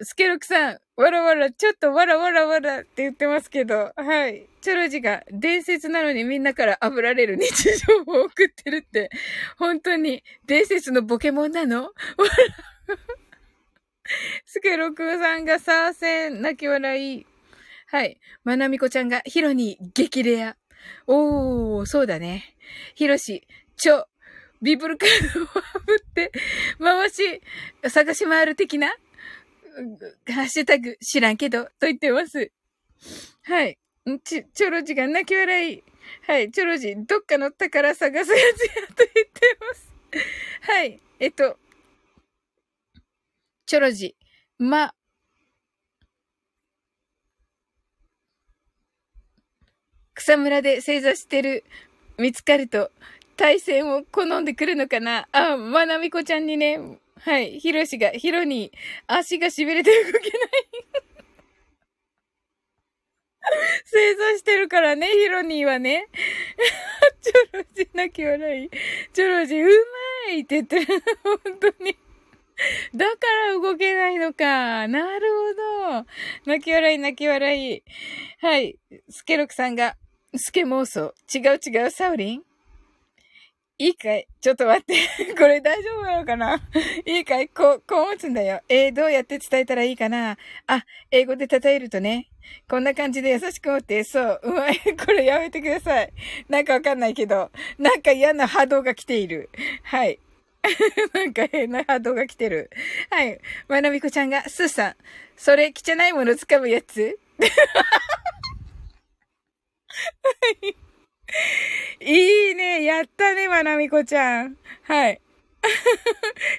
[0.00, 0.80] スケロクさん。
[0.96, 1.50] わらわら。
[1.52, 3.92] ちょっとわらわらわらって言ってますけど。
[3.94, 4.48] はい。
[4.68, 7.48] チョロジが伝説なのにみんなから炙られる日
[7.78, 9.08] 常を送ってるって。
[9.56, 11.90] 本当に伝説のポケモンなの？
[14.44, 17.26] スケロクさんがサーセン泣き笑い。
[17.86, 18.20] はい。
[18.44, 20.56] まなみこちゃんがヒロに激レア。
[21.06, 22.54] おー、そうだね。
[22.94, 23.48] ひろし、
[23.78, 24.06] ちょ、
[24.60, 25.60] ビブルカードを振
[26.10, 26.32] って、
[26.78, 27.40] 回し、
[27.88, 28.88] 探し回る的な？
[30.26, 32.52] ハッシュタグ、知らんけど、と言ってます。
[33.44, 33.78] はい。
[34.16, 35.82] ち、チョロジが泣き笑い。
[36.26, 36.50] はい。
[36.50, 39.88] チョロジ、どっかの宝探すやつやと言ってます。
[40.62, 41.00] はい。
[41.20, 41.58] えっと、
[43.66, 44.16] チョロジ、
[44.58, 44.94] ま、
[50.14, 51.64] 草むらで正座してる、
[52.18, 52.90] 見つかると、
[53.36, 58.72] 対戦を好んでくるのかなあ、まなみこちゃんにね、はい、ひろしが、ひろに、
[59.06, 60.28] 足が痺れて動けない
[63.84, 66.08] 正座してるからね、ヒロニーはね。
[67.20, 68.70] チョロジ泣き笑い。
[69.12, 69.66] チョロジ、う
[70.26, 70.86] まいって言ってる。
[71.22, 71.96] 本当に。
[72.94, 73.16] だか
[73.48, 74.88] ら動けないのか。
[74.88, 75.28] なる
[75.86, 76.06] ほど。
[76.46, 77.82] 泣き笑い、泣き笑い。
[78.40, 78.78] はい。
[79.08, 79.96] スケロクさんが、
[80.36, 81.14] スケ妄想。
[81.32, 82.47] 違う違う、サウリン
[83.80, 84.26] いいかい？
[84.40, 84.94] ちょっと待って。
[85.38, 86.60] これ大丈夫なのかな？
[87.06, 87.48] いいかい？
[87.48, 88.60] こう、こう持つんだよ。
[88.68, 90.36] えー、どうやって伝えたらいいかな？
[90.66, 92.28] あ、英語で称えるとね。
[92.68, 94.80] こんな感じで優しく持って、そう、うまい。
[94.98, 96.12] これやめてください。
[96.48, 99.48] なんかわかんないけど、なんか嫌な波動が来ている。
[99.84, 100.18] はい。
[101.14, 102.70] なんか変な波動が来てる。
[103.10, 103.40] はい。
[103.68, 104.96] まなみこちゃんが、スーさん、
[105.36, 107.16] それ汚いもの掴むやつ？
[107.38, 107.46] は
[110.62, 110.74] い
[112.00, 112.84] いいね。
[112.84, 114.56] やったね、まなみこちゃん。
[114.82, 115.20] はい。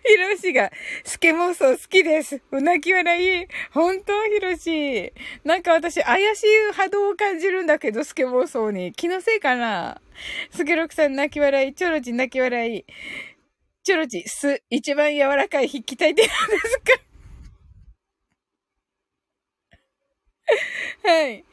[0.06, 0.72] ひろしが、
[1.04, 2.42] スケ妄想好きです。
[2.52, 3.48] うなき笑い。
[3.72, 5.14] 本当ひろし。
[5.44, 8.94] なんか私、怪しい波動を感じるんだけど、スケ妄想に。
[8.94, 10.02] 気のせいかな
[10.52, 11.74] スケロクさん泣き笑い。
[11.74, 12.86] チョロジ泣き笑い。
[13.84, 17.02] チョロジ、す、一番柔らかい筆記体って何ですか？
[21.10, 21.46] はい。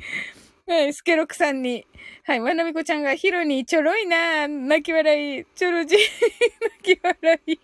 [0.68, 1.86] はい、スケロクさんに。
[2.24, 5.44] はい、まなみこちゃんがヒロにちょろいな泣き笑い。
[5.54, 5.94] ちょろじ、
[6.82, 7.60] 泣き笑い。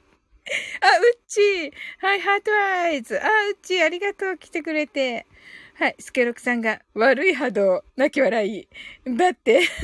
[0.80, 1.72] あ、うっちー。
[1.98, 3.20] はい、ハートアイズ。
[3.20, 4.38] あ、うっちー、ありがとう。
[4.38, 5.26] 来てくれて。
[5.74, 7.82] はい、スケロクさんが悪い波動。
[7.96, 8.68] 泣き笑い。
[9.04, 9.62] だって。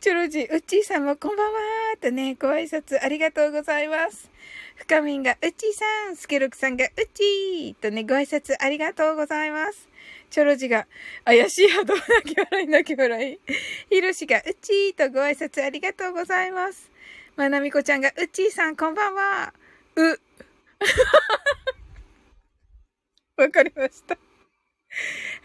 [0.00, 4.30] チョロジ、うっちーさんもこんばんはーとね、ご挨拶ありがとうございます。
[4.76, 9.88] 深みんが、うっちーさん、スケロクさんが、うっちーとね、ご挨拶ありがとうございます。
[10.32, 10.86] チョロジが、
[11.26, 13.38] 怪しい波動、泣き笑い、泣き笑い。
[13.90, 16.90] ヒロシが、うちーとご挨拶ありがとうございます。
[17.36, 19.52] まなみこちゃんが、うちーさん、こんばんは。
[19.94, 20.20] う。
[23.42, 24.16] わかりました。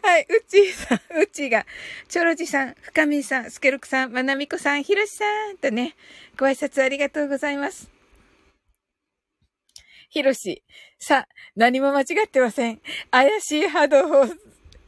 [0.03, 1.65] はい、うちーさん、うちーが、
[2.07, 5.97] チョロジさん、深みさん、スケルクさん、まなみこさん、ひろしさん、とね、
[6.39, 7.91] ご挨拶ありがとうございます。
[10.07, 10.63] ひろし、
[10.97, 11.27] さ、
[11.57, 12.79] 何も間違ってません。
[13.11, 14.27] 怪しい波動を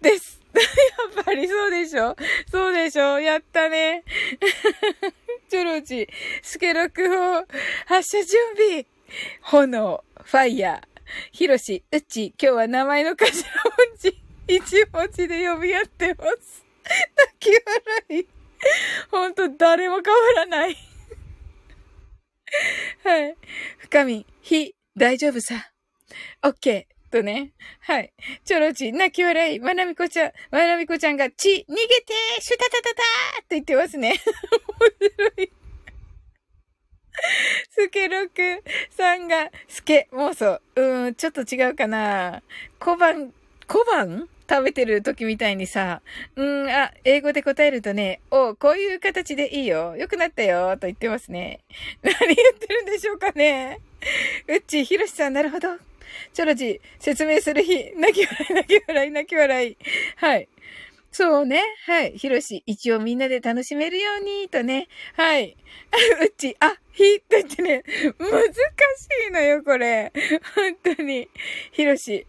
[0.02, 0.40] です。
[0.54, 2.16] やっぱりそうでしょ？
[2.52, 3.20] そうでしょ？
[3.20, 4.04] やったね。
[5.50, 6.08] チョロジ、
[6.42, 7.46] スケロク砲、
[7.86, 8.86] 発射準備。
[9.42, 10.82] 炎、ファイヤー。
[11.32, 13.34] ヒロシ、ウッチ、今日は名前の頭文
[13.98, 14.16] 字、
[14.48, 16.66] 一文字で呼び合ってます。
[17.18, 17.50] 泣き
[18.10, 18.28] 笑い。
[19.10, 20.78] ほんと誰も変わらない。
[23.04, 23.38] はい。
[23.78, 25.72] 深み、ひ、大丈夫さ。
[26.44, 26.99] オッケー。
[27.10, 27.52] とね。
[27.82, 28.14] はい。
[28.46, 29.60] チョロチ、泣き笑い。
[29.60, 33.02] まなみこちゃん、まなみこちゃんが、ち、逃げてシュタタタタ
[33.42, 34.10] って言ってますね。
[34.10, 35.52] 面白い。
[37.72, 40.62] スケロクさんが、スケ妄想。
[40.76, 42.42] うん、ちょっと違うかな。
[42.80, 43.34] 小判、
[43.68, 44.30] 小判？
[44.50, 46.02] 食べてる時みたいにさ、
[46.36, 49.96] うん、あ、英語で答えるとね、おこういう形でいいよ。
[49.96, 50.76] よくなったよ。
[50.78, 51.60] と言ってますね。
[52.02, 53.80] 何言ってるんでしょうかね。
[54.48, 55.78] うっち、ひろしさん、なるほど。
[56.34, 59.78] チョロジー、説明する日、泣き笑い、泣き笑い、泣き笑い。
[60.18, 60.50] はい。
[61.12, 61.64] そうね。
[61.88, 62.18] はい。
[62.18, 64.88] ひろし、一応みんなで楽しめるように、とね。
[65.16, 65.58] はい。
[66.24, 67.84] うち、あ、ひ、と言ってね、
[68.20, 68.58] 難し
[69.28, 70.12] いのよ、これ。
[70.56, 71.28] 本当に。
[71.72, 72.28] ひろし、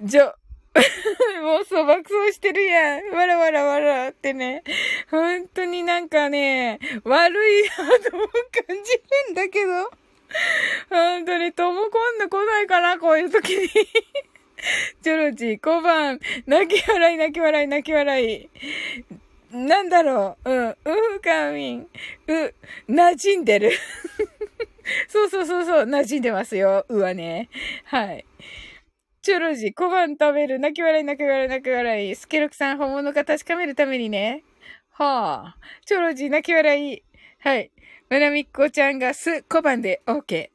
[0.00, 0.34] じょ、
[1.42, 3.10] もうそう爆走してるやん。
[3.10, 4.62] わらわらわらってね。
[5.10, 7.68] 本当になんかね、悪いな
[7.98, 8.92] と感じ
[9.26, 9.90] るんだけど。
[10.88, 13.68] 本当に、とも今度来ないかな、こういう時に。
[15.02, 18.48] チョロジー、小判、泣き笑い、泣き笑い、泣き笑い。
[19.52, 21.80] なんだろう、うん、うふかみん、
[22.28, 22.54] う、
[22.88, 23.72] 馴染んでる。
[25.08, 27.48] そうそうそうそう、馴染んでますよ、うはね。
[27.84, 28.24] はい。
[29.22, 32.14] チョロジー、小判食べる、泣き笑い、泣き笑い、泣き笑い。
[32.14, 34.44] スケロクさん、本物か確かめるためにね。
[34.90, 35.56] はあ。
[35.84, 37.02] チョロジー、泣き笑い。
[37.40, 37.70] はい。
[38.10, 40.50] まなみっこちゃんがす、小判で OK。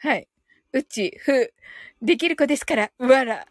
[0.00, 0.28] はい。
[0.74, 1.54] うち、ふ、
[2.02, 3.46] できる子ですから、わら。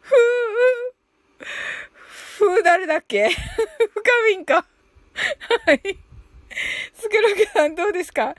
[0.00, 1.44] ふう、
[2.38, 3.28] ふう誰だっけ？
[3.28, 4.64] ふかみんか？
[5.66, 5.80] はい。
[6.94, 8.34] スケロクさんどうですか？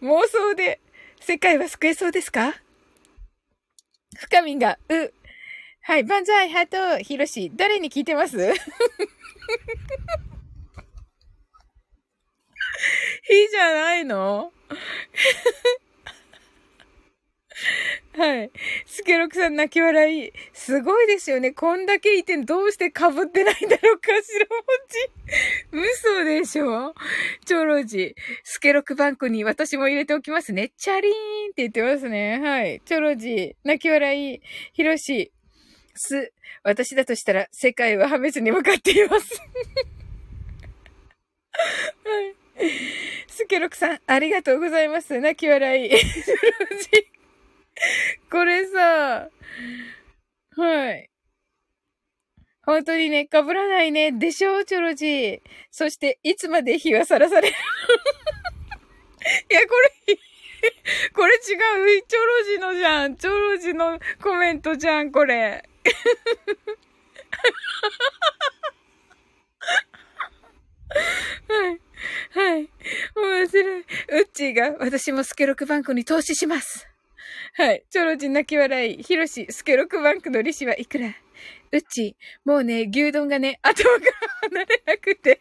[0.00, 0.80] 妄想で
[1.20, 2.54] 世界は救えそうですか？
[4.16, 5.12] 深みんが、う。
[5.82, 8.54] はい、万歳、ハート、ひろし、誰に聞いてます？
[13.26, 14.52] ひじゃないの？
[18.16, 18.50] はい。
[18.84, 20.32] スケロクさん泣き笑い。
[20.52, 21.52] すごいですよね。
[21.52, 24.46] こんだけいてどうして被ってないんだろうか、白
[25.72, 25.88] 文字。
[26.12, 26.94] 嘘でしょ？
[27.46, 28.14] チョロジ。
[28.42, 30.72] スケロクバンクに私も入れておきますね。
[30.76, 31.16] チャリーンっ
[31.54, 32.40] て言ってますね。
[32.40, 32.82] はい。
[32.84, 33.56] チョロジ。
[33.64, 34.40] 泣き笑い。
[34.72, 35.32] ヒロシ。
[35.94, 36.32] す。
[36.62, 39.40] 私だとしたら世界は破滅に向かっています。
[42.04, 42.43] はい。
[43.28, 45.20] スケロクさん、ありがとうございます。
[45.20, 45.90] 泣き笑い。
[48.30, 49.28] これさ、
[50.56, 51.10] はい。
[52.64, 54.12] 本当にね、被らないね。
[54.12, 55.40] でしょう、チョロジー。
[55.70, 57.56] そして、いつまで日はさらされる
[59.50, 59.74] いや、こ
[60.08, 60.16] れ、
[61.12, 61.40] これ違う。
[61.42, 63.16] チョロジーのじゃん。
[63.16, 65.68] チョロジーのコメントじゃん、これ。
[71.48, 71.83] はい。
[72.30, 72.68] はい。
[73.14, 73.80] 面白い。
[73.80, 73.84] ウ
[74.22, 76.88] ッチーが、私もスケロクバンクに投資します。
[77.54, 77.84] はい。
[77.90, 79.02] チョロジン泣き笑い。
[79.02, 81.08] ヒロシ、スケロクバンクの利子はいくら？
[81.72, 85.40] うっちー、もうね、牛丼がね、 頭から離れなくて。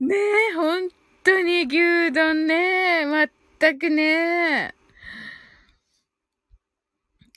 [0.00, 0.16] ね
[0.50, 0.88] え、本
[1.22, 3.06] 当に牛丼ね。
[3.06, 4.74] まったくね。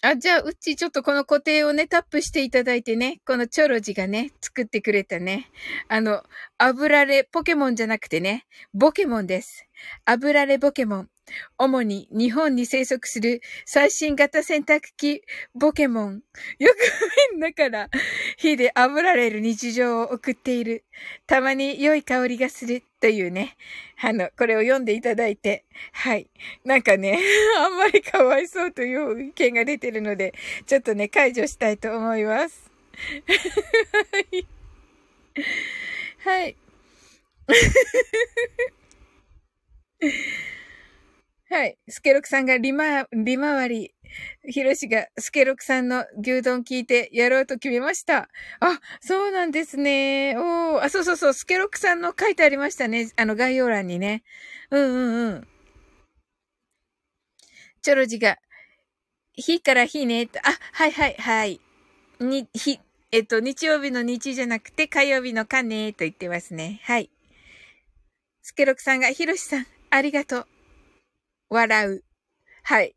[0.06, 5.50] あ、じゃあ、うちちょっとこの固定をね、タップしていただいてね、このチョロジがね、作ってくれたね、
[5.88, 6.24] あの、
[6.58, 9.66] 油れポケモンじゃなくてね、ボケモンです。
[10.04, 11.10] 油れボケモン。
[11.58, 15.22] 主に日本に生息する最新型洗濯機
[15.58, 16.22] ポケモン。
[16.60, 17.90] よくみんなから
[18.36, 20.84] 火で炙られる日常を送っている。
[21.28, 23.58] たまに良い香りがするというね。
[24.02, 25.66] あの、これを読んでいただいて。
[25.92, 26.30] はい。
[26.64, 27.20] なんかね、
[27.60, 30.34] あんまりかわいそうという意見が出てるので、
[30.66, 32.72] ちょっとね、解除したいと思います。
[36.24, 36.56] はい。
[41.50, 41.78] はい。
[41.90, 43.06] スケロクさんが利回
[43.68, 43.94] り。
[44.48, 48.30] ヒロシがスケロクさんの牛丼聞いてやろうと決めました。
[48.60, 50.36] あ、そうなんですね。
[50.38, 51.34] おあ、そうそうそう。
[51.34, 53.12] スケロクさんの書いてありましたね。
[53.16, 54.24] あの概要欄にね。
[54.72, 55.48] うんうんうん。
[57.82, 58.38] チョロジが、
[59.34, 60.30] 日から日ね。
[60.44, 61.60] あ、はいはいはい。
[62.20, 62.80] に、日、
[63.12, 66.80] えっと、日曜日の日じゃなくて火曜日のかねと言ってますね。
[66.84, 67.10] はい。
[68.42, 70.48] スケロクさんが、ヒロシさん、ありがとう。
[71.50, 72.04] 笑う。
[72.64, 72.96] はい。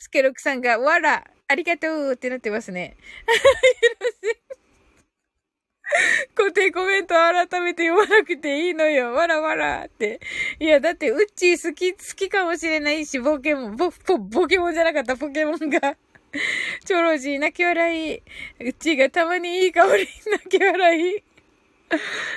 [0.00, 2.96] スケロクさんが、わら、ありがとうってなってますね。
[6.34, 9.12] 固定コメント改めて読まなくていいのよ。
[9.12, 10.20] わらわらって。
[10.58, 15.96] いや、だって、ウッチー好き、好きかもしれないし、ボケモン、ボ、ポ、ボケモンじゃなかった、ポケモンが。
[16.86, 18.16] チョロジー、泣き笑い。
[18.16, 18.22] ウ
[18.60, 21.24] ッチーがたまにいい香り、泣き笑い。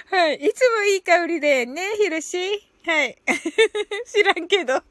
[0.09, 0.35] はい。
[0.35, 2.37] いつもいい香りでね、ヒルシ。
[2.85, 3.17] はい。
[4.05, 4.83] 知らんけど。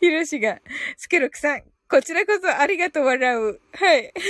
[0.00, 0.60] ひろしが、
[0.96, 3.60] スケロクさん、こちらこそありがとう笑う。
[3.72, 4.12] はい。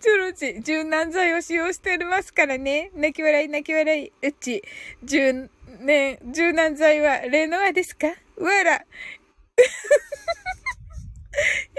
[0.00, 2.90] チョロチ、柔軟剤を使用しておりますからね。
[2.94, 4.12] 泣き笑い、泣き笑い。
[4.22, 4.62] うち、
[5.02, 5.48] 柔、
[5.80, 8.08] ね、柔軟剤はレノアですか？
[8.36, 8.84] わら。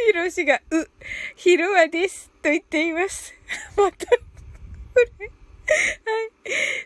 [0.07, 0.89] ひろしが、う、
[1.35, 2.31] ひろわです。
[2.41, 3.33] と言っています。
[3.75, 4.13] また、こ
[5.19, 5.27] れ。
[5.27, 5.33] は
[6.25, 6.31] い。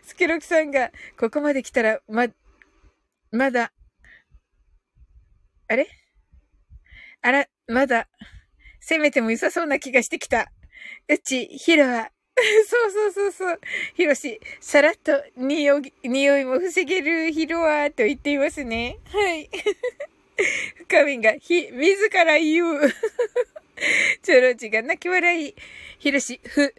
[0.02, 2.26] スケロクさんが、ここまで来たら、ま、
[3.30, 3.72] まだ、
[5.72, 5.88] あれ？
[7.22, 8.08] あら、まだ、
[8.80, 10.52] 攻めても良さそうな気がしてきた。
[11.08, 12.10] うち、ヒロは、
[12.68, 13.60] そうそうそうそう。
[13.94, 18.98] ヒロシ、さらっと匂い、匂いも防げるヒロは、と言っていますね。
[19.06, 19.48] はい。
[20.88, 22.92] 深みが、ひ、自ら言う。
[24.22, 25.54] チョロチが泣き笑い。
[25.98, 26.74] ヒロシ、ふ、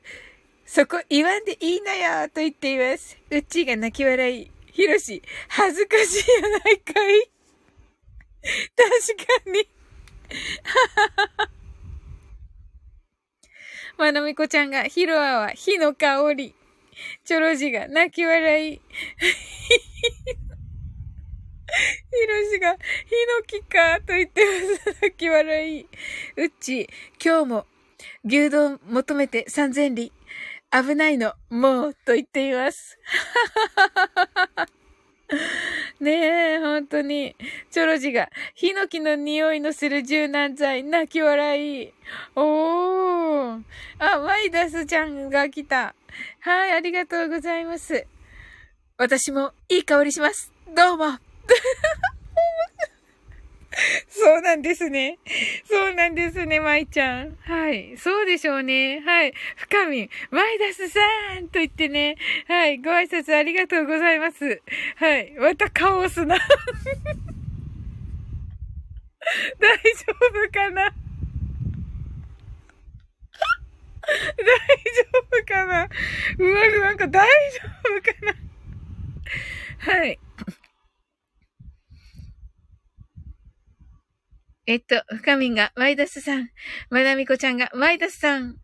[0.68, 3.18] そこ言わんでいいのよ、と言っています。
[3.32, 4.52] うっちーが泣き笑い。
[4.72, 7.33] ヒロシ、恥ずかしいやないかい。
[8.76, 8.90] 確
[9.26, 9.68] かに。
[13.98, 16.56] まなみこちゃんが、ヒロアは火の香り。
[17.24, 18.76] チョロジが泣き笑い。
[18.76, 18.82] ヒ
[22.28, 22.80] ロシが、ヒ
[23.40, 24.52] ノキか、と言ってま
[24.94, 24.98] す。
[25.02, 25.88] 泣き笑い。
[26.38, 26.88] うっち、
[27.24, 27.66] 今日も、
[28.26, 30.12] 牛丼求めて三千里。
[30.72, 32.98] 危ないの、もう、と言っています。
[36.00, 37.36] ねえ、本当に。
[37.72, 41.94] チョロジが、ヒノキの匂いのする柔軟剤、泣き笑い。
[42.36, 43.62] おー。
[44.00, 45.96] あ、ワイダスちゃんが来た。
[46.40, 48.06] はい、ありがとうございます。
[48.98, 50.52] 私もいい香りします。
[50.76, 51.18] どうも。
[54.08, 55.18] そうなんですね。
[55.66, 57.38] そうなんですね、舞ちゃん。
[57.42, 57.98] はい。
[57.98, 59.02] そうでしょうね。
[59.02, 59.34] はい。
[59.56, 61.00] 深み、マイダスさ
[61.40, 62.16] んと言ってね。
[62.48, 62.78] はい。
[62.78, 64.62] ご挨拶ありがとうございます。
[64.98, 65.32] はい。
[65.40, 66.38] またカオスな。
[69.60, 69.82] 大丈
[70.12, 70.94] 夫かな？
[74.04, 75.88] 大丈夫かな？
[76.38, 77.60] うわ、なんか大丈
[77.98, 78.14] 夫か
[79.88, 79.94] な？
[79.94, 80.20] はい。
[84.66, 86.50] えっと、深みんが、マイダスさん、
[86.90, 88.56] まなみこちゃんが、マイダスさん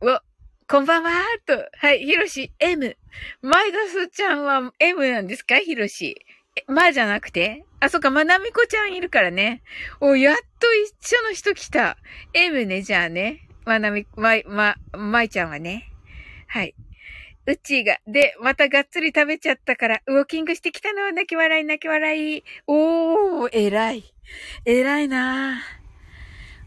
[0.00, 0.20] を、
[0.68, 1.12] こんばんは
[1.46, 2.96] と、はい、ひろし、M。
[3.40, 5.58] マイダスちゃんは M なんですか？
[5.58, 6.26] ひろし。
[6.66, 7.64] まあじゃなくて？
[7.78, 9.62] あ、そっか、まなみこちゃんいるからね。
[10.00, 11.96] お、やっと一緒の人来た。
[12.34, 13.46] M ね、じゃあね。
[13.64, 15.92] まなみ、ま、ま、まいちゃんはね。
[16.48, 16.74] はい。
[17.46, 22.44] うちが、で、またがっつり食べちゃったから、ウォーキングしてきたの泣き笑い、泣き笑い。
[22.66, 24.04] おー、偉い。
[24.64, 25.60] 偉いな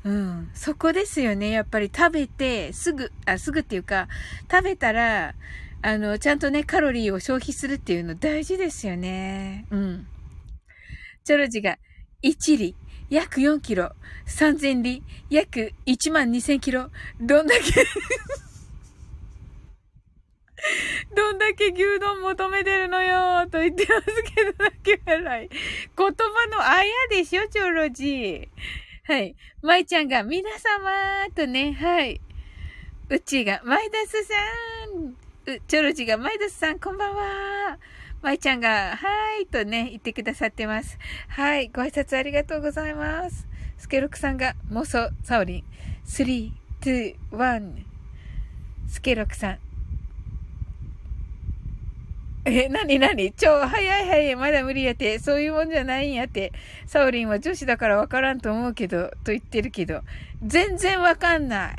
[0.03, 0.51] うん。
[0.53, 1.49] そこですよね。
[1.49, 4.07] やっぱり食べて、すぐ、あ、すぐっていうか、
[4.51, 5.35] 食べたら、
[5.81, 9.65] あの、ちゃんとね、カロリーを消費するっていうの大事ですよね。
[9.69, 10.07] うん。
[11.23, 11.77] チョロジが、
[12.23, 12.75] 1里、
[13.09, 13.91] 約4キロ、
[14.27, 16.89] 3000里、約1万2000キロ、
[17.21, 17.85] どんだけ
[21.15, 25.49] どんだけ牛丼求めてるのよと言ってますけど、泣き笑い。
[25.49, 25.57] 言
[25.97, 26.13] 葉
[26.47, 28.47] のあやでしょ、チョロジー。
[29.05, 29.35] はい。
[29.61, 32.21] 舞ちゃんが、皆様とね、はい。
[33.09, 34.33] うちが、マイダスさ
[34.97, 35.53] ん。
[35.53, 37.77] う、チョロジーが、マイダスさん、こんばんは。
[38.21, 40.97] 舞ちゃんが、はい、とね、言ってくださってます。
[41.27, 41.67] はい。
[41.67, 43.45] ご挨拶ありがとうございます。
[43.77, 45.63] スケロクさんが、妄想、サオリン。
[46.05, 47.83] 3、2、1。
[48.87, 49.62] スケロクさん。
[52.45, 55.19] え、なになに超早い早い、まだ無理やって。
[55.19, 56.51] そういうもんじゃないんやって。
[56.85, 60.01] サオリンは女子だからわからんと思うけど、と言ってるけど。
[60.45, 61.75] 全然わかんない。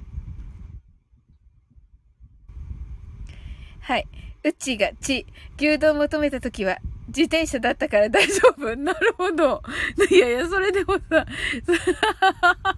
[3.80, 4.06] はい。
[4.42, 5.26] うちがち、
[5.58, 6.78] 牛丼求めたときは、
[7.08, 8.74] 自転車だったから大丈夫。
[8.74, 9.62] なるほど。
[10.10, 11.26] いやいや、それでもさ、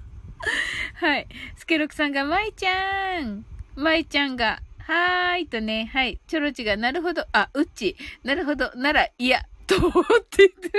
[0.94, 1.28] はい。
[1.56, 3.44] スケロクさんが、まいちゃん。
[3.76, 6.20] まいちゃんが、はーいとね、はい。
[6.28, 10.70] チョロチが、なるほど、あ、うっち、なるほど、なら、いや、と思ってて。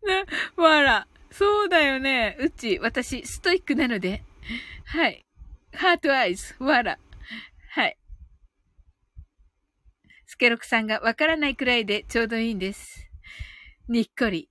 [0.56, 1.06] な、わら。
[1.30, 2.36] そうだよね。
[2.40, 4.22] うち、私、ストイックなので。
[4.86, 5.26] はい。
[5.74, 6.98] ハートアイズ、わら。
[7.72, 7.98] はい。
[10.26, 13.10] スケロクさんがわからないくらいでちょうどいいんです。
[13.88, 14.48] にっこり。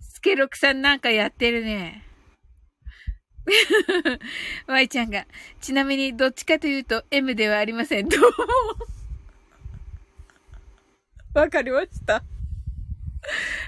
[0.00, 2.03] スケロクさんなんかやってるね。
[4.66, 5.26] ワイちゃんが、
[5.60, 8.08] ちなみにどっちかというと M ではありません。
[8.08, 8.28] どうも。
[11.40, 12.22] わかりました。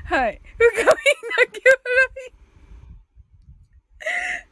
[0.04, 0.40] はい。
[0.56, 0.96] 深み泣
[1.52, 2.36] き笑い。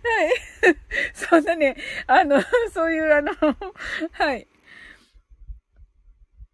[0.02, 0.76] はい。
[1.14, 1.76] そんなね、
[2.06, 2.42] あの、
[2.72, 3.32] そういうあの、
[4.12, 4.46] はい。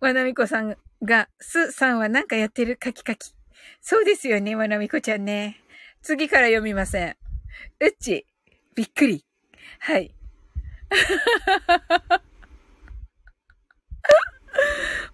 [0.00, 2.76] わなみこさんが、すさんはなんかやってる？
[2.76, 3.34] カキカキ。
[3.80, 5.60] そうですよね、わなみこちゃんね。
[6.02, 7.16] 次から読みません。
[7.80, 8.26] うっち、
[8.74, 9.24] びっくり。
[9.80, 10.14] はい。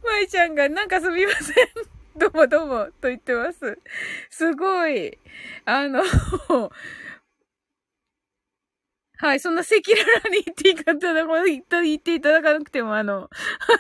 [0.05, 1.67] まいちゃんがなんかすみません。
[2.19, 3.79] どうもどうもと言ってます。
[4.31, 5.19] すごい。
[5.65, 6.03] あの、
[9.19, 11.27] はい、そんな赤裸々に言っていいかたら、
[11.83, 13.31] 言っていただかなくても、あの、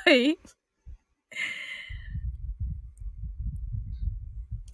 [0.05, 0.39] はい。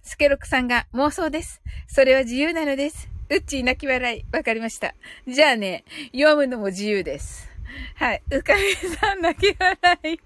[0.03, 1.61] スケロクさんが妄想です。
[1.87, 3.12] それは自由なのです。
[3.33, 4.25] うっちー泣き笑い。
[4.31, 4.93] わかりました。
[5.27, 7.49] じゃあね、読むのも自由です。
[7.95, 8.21] はい。
[8.29, 10.19] うかみさん泣き笑い。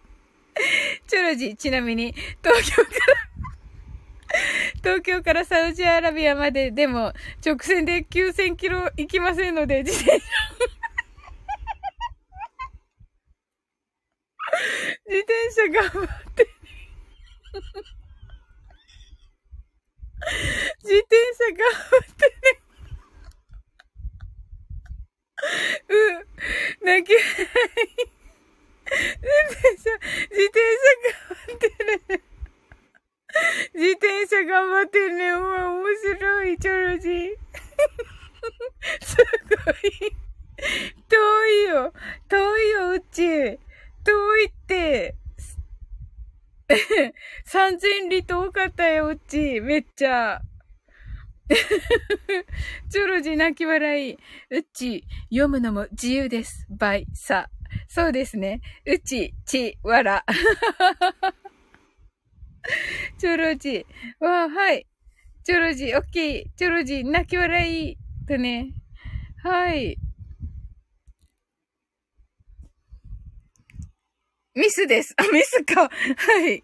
[1.08, 2.14] チョロジ、ちなみに、
[2.44, 2.90] 東京から
[4.84, 7.14] 東京からサウジアラビアまででも
[7.46, 10.26] 直線で9000キロ行きませんので、自転車
[15.06, 16.48] 自転車頑張って
[20.84, 22.67] 自転車頑張ってね。
[25.90, 26.86] うん。
[26.86, 28.18] 泣き笑い。
[28.88, 29.90] 自転車、
[30.32, 31.68] 自転車頑張って
[32.14, 32.24] る。
[33.74, 35.34] 自転車頑張ってるね。
[35.34, 35.86] お前面
[36.18, 37.36] 白い、チョロジー。
[39.02, 40.28] すごい。
[41.10, 41.94] 遠いよ。
[42.28, 43.60] 遠いよ、うち。
[44.04, 45.16] 遠いって。
[47.48, 49.62] 3000里遠かったよ、うち。
[49.62, 50.42] めっちゃ。
[52.90, 54.14] チョロジー泣き笑い。
[54.14, 56.68] うち、読むのも自由です。
[56.70, 57.50] バイ、さ。
[57.88, 58.62] そうですね。
[58.86, 60.26] うち、ち、わら。
[63.18, 64.26] チョロジー。
[64.26, 64.86] わあ、はい。
[65.44, 66.46] チョロジー、オッケー。
[66.58, 67.98] チョロジー、泣き笑い。
[68.28, 68.74] とね。
[69.42, 69.98] はい。
[74.54, 75.14] ミスです。
[75.18, 75.84] あ、ミスか。
[75.84, 75.90] は
[76.50, 76.64] い。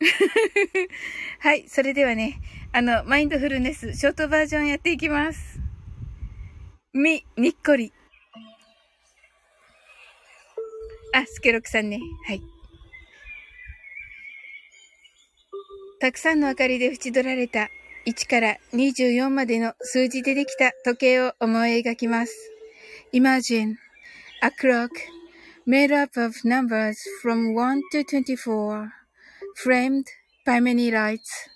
[1.40, 1.68] はい。
[1.68, 2.40] それではね、
[2.76, 5.58] あの、マインドフルネス、ショートバージョンやっていきます。
[6.92, 7.90] み、にっこり。
[11.14, 11.98] あ、スケロクさんね。
[12.26, 12.42] はい。
[16.00, 17.70] たくさんの明かりで縁取られた
[18.06, 22.34] 1から24までの数字でできた時計を思い描きます。
[23.14, 23.76] Imagine
[24.42, 24.90] a clock
[25.66, 28.90] made up of numbers from 1 to 24
[29.64, 30.04] framed
[30.44, 31.55] by many lights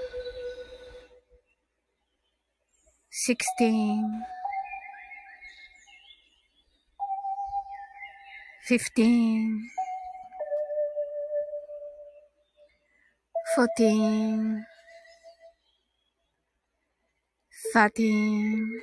[3.25, 4.23] 16
[8.67, 9.69] 15
[13.53, 14.65] fourteen,
[17.73, 18.81] thirteen,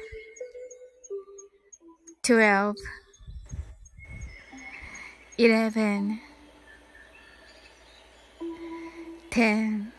[2.23, 2.77] twelve,
[5.39, 6.21] eleven,
[9.31, 9.93] ten,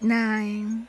[0.00, 0.88] nine,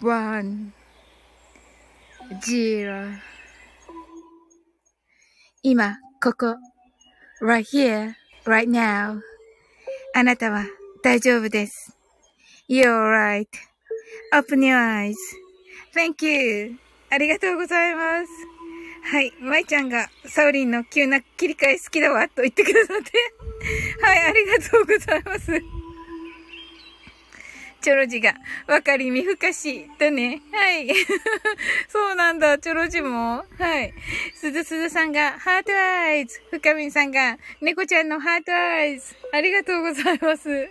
[0.00, 0.72] one,
[2.40, 3.12] zero
[5.62, 6.56] 今、ここ、
[7.42, 8.14] right here
[8.44, 9.20] right now.
[10.14, 10.64] あなたは
[11.02, 11.92] 大丈夫です。
[12.68, 12.88] You're
[14.32, 15.14] right.Open your eyes.
[15.94, 16.78] Thank you.
[17.10, 18.28] ありがとうございます。
[19.10, 19.32] はい。
[19.40, 23.12] まいちゃんが、サウリンの急な切り替え好きだわ、と言ってくださって。
[24.02, 25.77] はい、ありがとうございます。
[27.80, 28.34] チョロジが、
[28.66, 30.42] わかりみふかし、とね。
[30.52, 30.88] はい。
[31.88, 33.44] そうなんだ、チョロジも。
[33.58, 33.94] はい。
[34.34, 36.40] すずすずさんが、 heart eyes。
[36.50, 39.14] 深みんさんが、猫ちゃんの heart eyes。
[39.32, 40.68] ありがとうございます。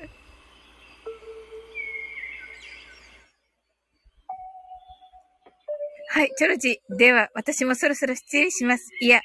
[6.09, 6.81] はい、チョロジ。
[6.89, 8.89] では、私もそろそろ失礼します。
[8.99, 9.21] いや、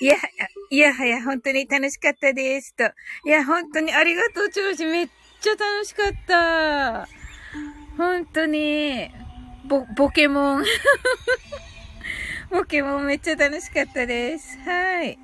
[0.00, 0.16] いや、
[0.70, 2.74] いやはや、本当に楽しかったです。
[2.74, 2.84] と。
[3.24, 4.84] いや、本当にありがとう、チョロジ。
[4.86, 5.08] めっ
[5.40, 7.25] ちゃ楽しかった。
[7.96, 9.10] 本当に、
[9.64, 10.64] ボ、ボケモン。
[12.50, 14.58] ボケモンめっちゃ楽しかったです。
[14.60, 15.18] はい。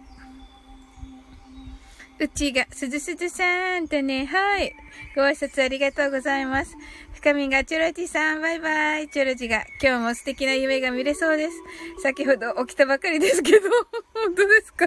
[2.19, 4.75] うちが、すずすずさんとね、はい。
[5.15, 6.77] ご挨拶ありがとうございます。
[7.15, 9.09] 深みがチョロジさん、バイバイ。
[9.09, 11.57] チョロジが、今日も素敵な夢が見れそうです。
[12.03, 13.69] 先ほど起きたばかりですけど、
[14.15, 14.87] 本当ですか？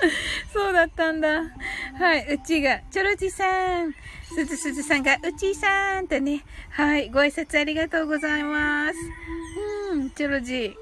[0.52, 1.42] そうだったんだ。
[1.98, 3.94] はい、うちが、チョロジさん。
[4.34, 8.98] すずすずさんが、うちさんとね、はい、ご挨拶ありがとうございます。
[9.92, 10.76] うん、チョロジ。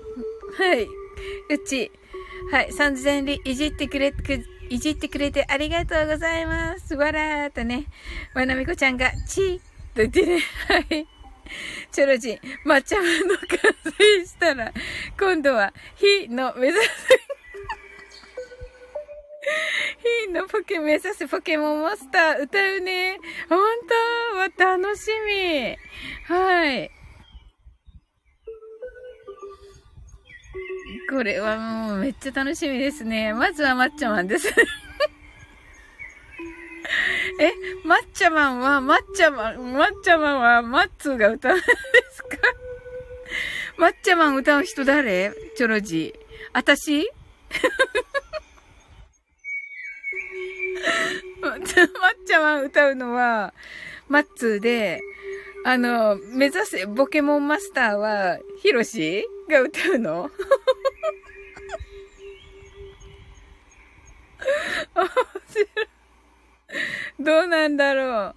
[0.59, 0.89] はい、う
[1.67, 1.93] ち、
[2.51, 6.95] はい、三千里いじってくれ、くいじってくれてありがとうございます。
[6.95, 7.85] わらーとね、
[8.35, 9.63] わなみこちゃんが、ちーと
[9.97, 11.07] 言ってね、はい。
[11.93, 14.73] チョロジ、抹茶の完成したら、
[15.19, 16.89] 今度は、火の目指す
[20.27, 23.19] ヒーのポケ目指すポケモンマスター歌うね。
[23.49, 23.95] ほんと
[24.63, 25.77] わ、楽しみ。
[26.35, 26.91] はい。
[31.11, 33.33] これはもうめっちゃ楽しみですね。
[33.35, 34.49] まずはマッチョマンです
[37.41, 37.53] え、
[37.85, 41.63] マッチャマンは、マッチャマン、マッチャマンは、マッツーが歌うんで
[42.13, 42.29] すか？
[43.77, 45.33] マッチャマン歌う人誰？
[45.57, 46.21] チョロジー。
[46.53, 47.11] あたし
[51.41, 51.61] まっ
[52.25, 53.55] ちゃま歌うのは、
[54.09, 55.01] マッツーで、
[55.65, 60.31] あの、目指せポケモンマスターは、ヒロシが歌うの？
[67.19, 68.35] どうなんだろ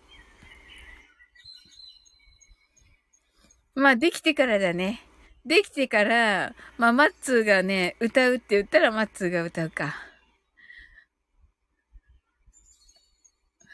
[3.76, 3.82] う。
[3.82, 5.04] まあ、できてからだね。
[5.46, 9.96] できてから、まあ、マッツーがね、歌うって言ったらマッツーが歌うか。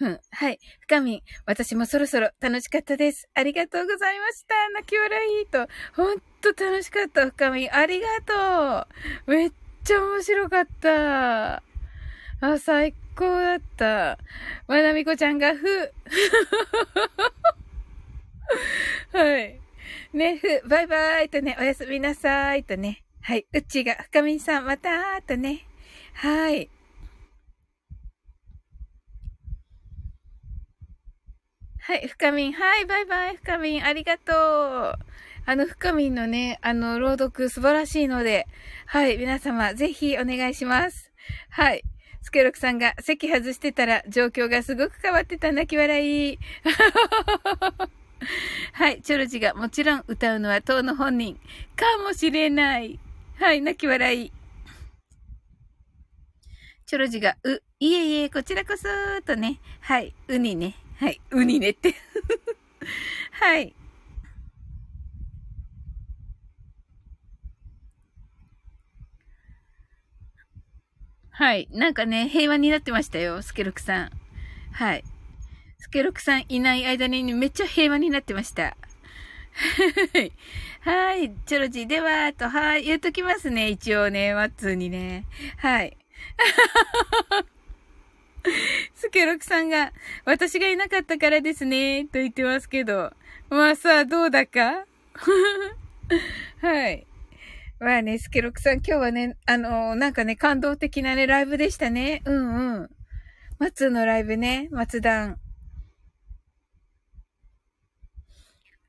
[0.04, 0.20] ふん。
[0.32, 0.60] はい。
[0.82, 1.22] 深みん。
[1.46, 3.30] 私もそろそろ楽しかったです。
[3.34, 4.70] ありがとうございました。
[4.72, 5.68] 泣き笑いと。
[5.96, 7.74] ほんと楽しかった、深みん。
[7.74, 8.88] ありがと
[9.28, 9.32] う。
[9.32, 9.52] めっ
[9.86, 11.56] ちゃ面白かった。
[11.56, 11.64] あ、
[12.60, 14.18] 最高だった。
[14.68, 15.94] まなみこちゃんがふ。
[19.14, 19.62] はい。
[20.12, 23.04] ね、ふ、バイバイとね、おやすみなさいとね。
[23.22, 23.46] はい。
[23.54, 25.66] うちが、深みんさん、またーとね。
[26.14, 26.70] はい。
[31.86, 32.54] はい、深みん。
[32.54, 33.84] はい、バイバイ、深みん。
[33.84, 34.36] ありがとう。
[35.46, 38.48] あの、深みんのね、あの、朗読素晴らしいので、
[38.86, 41.12] はい、皆様、ぜひお願いします。
[41.50, 41.84] はい。
[42.22, 46.40] スケロクさんが席外してたら状況がすごく変わってた泣き笑い。
[48.72, 51.36] はい、チョロジがもちろん歌うのは当の本人
[51.76, 52.98] かもしれない。
[53.36, 54.32] はい、泣き笑い。
[56.86, 58.88] チョロジが、う、いえいえ、こちらこそ
[59.26, 59.60] とね。
[59.82, 60.78] はい、うにね。
[61.04, 61.20] はい。
[61.32, 61.94] ウニねって
[63.34, 63.74] はい。
[71.32, 71.68] はい。
[71.72, 74.12] なんかね、平和になってましたよ、スケロクさん。
[74.72, 75.04] はい。
[75.80, 78.78] スケロクさんいない間にめっちゃ平和になってました。
[80.86, 81.34] はい。
[81.46, 82.84] チョロジーでは、と、はい。
[82.86, 83.68] 言っときますね。
[83.68, 85.26] 一応ね、ワッツーにね。
[85.58, 85.98] はい。
[88.96, 89.94] スケロクさんが、
[90.26, 93.14] 私がいなかったからですね、と言ってますけど。
[93.50, 94.86] まあさあ、どうだか？
[96.62, 97.08] はい。
[97.80, 102.22] まあね、スケロクさん、今日はね、あのー、なんかね、感動的なね、ライブでしたね。
[102.26, 102.90] うんうん。
[103.60, 105.38] 松のライブね、松段。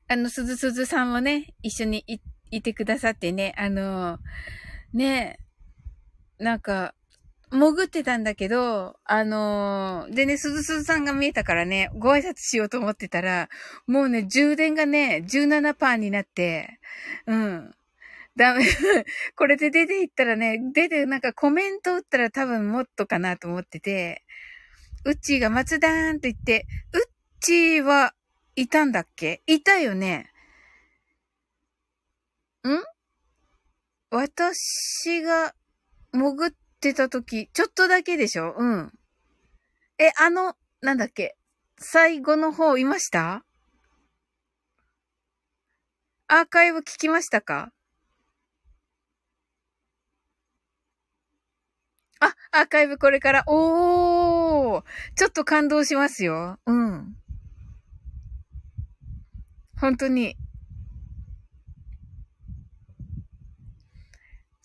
[0.07, 2.19] あの、鈴鈴さんもね、一緒にい、
[2.51, 5.39] いてくださってね、あのー、ね、
[6.37, 6.93] なんか、
[7.51, 13.49] 潜ってたんだけど、あのー、でね、鈴鈴さんが見えたからね、ご挨拶しようと思ってたら、
[13.87, 16.79] もうね、充電がね、17%になって、
[17.27, 17.75] うん。
[18.35, 18.65] ダメ。
[19.35, 24.23] これで出ていったらね、出てなんかコメント打ったら多分もっとかなと思ってて、
[25.05, 27.01] うっちーが松田ーんと言って、うっ
[27.39, 28.13] ちーは
[28.55, 29.41] いたんだっけ？
[29.47, 30.31] いたよね。
[32.67, 32.83] ん？
[34.09, 35.53] 私が
[36.13, 36.51] 潜っ
[36.85, 38.53] てた時、ちょっとだけでしょ？
[38.55, 38.91] うん。
[39.97, 41.35] え、あの、なんだっけ？
[41.79, 43.43] 最後の方いました？
[46.27, 47.71] アーカイブ聞きましたか？
[52.19, 54.83] あ、アーカイブこれから、おー
[55.15, 56.59] ちょっと感動しますよ。
[56.67, 57.15] うん。
[59.81, 60.37] 本当に。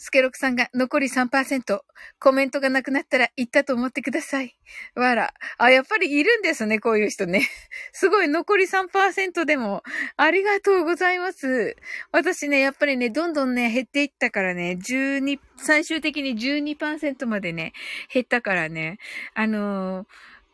[0.02, 1.80] スケロクさんが残り3%。
[2.18, 4.56] コメントがなくなったら言ったと思ってください。
[4.94, 5.34] わら。
[5.58, 7.46] あ、やっぱりいるんですね、こういう人ね。
[7.92, 9.82] すごい、残り3%でも。
[10.16, 11.76] ありがとうございます。
[12.12, 17.74] 私ね、やっぱりね、どんどんね、減っていったからね、12、最終的に12%までね、
[18.10, 18.96] 減ったからね、
[19.34, 20.04] あの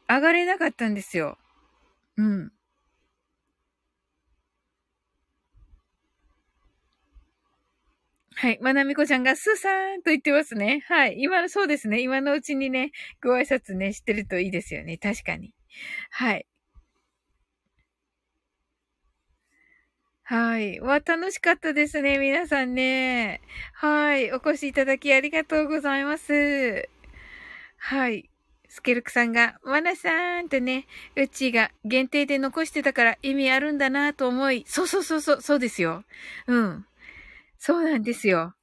[0.08, 1.38] ー、上がれなかったんですよ。
[2.16, 2.52] うん。
[8.38, 8.58] はい。
[8.60, 10.84] まなみこちゃんがスーさーんと言ってますね。
[10.88, 11.16] はい。
[11.18, 12.02] 今の、そうですね。
[12.02, 12.92] 今のうちにね、
[13.22, 14.98] ご挨拶ね、してるといいですよね。
[14.98, 15.54] 確かに。
[16.10, 16.46] はい。
[20.22, 20.80] はい。
[20.80, 22.18] わ、楽しかったですね。
[22.18, 23.40] 皆さんね。
[23.72, 24.30] はい。
[24.32, 26.90] お越しいただきありがとうございます。
[27.78, 28.28] はい。
[28.68, 30.86] スケルクさんが、マナさーんってね、
[31.16, 36.04] うちが限定で残してたから意味あるんだなと思い、そうそうそうそう、そうですよ。
[36.46, 36.86] うん。
[37.58, 38.54] そうなんですよ。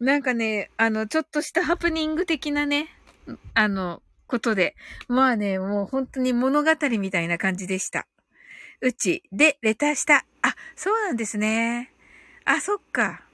[0.00, 2.88] なんかね、あの、ちょっとしたハプニング的なね、
[3.54, 4.74] あの、ことで。
[5.08, 8.06] まあね、もう本当に物語みたいな感じでした。
[8.80, 10.26] うち、で、レターした。
[10.42, 11.92] あ、そうなんですね。
[12.46, 13.24] あ、そっか。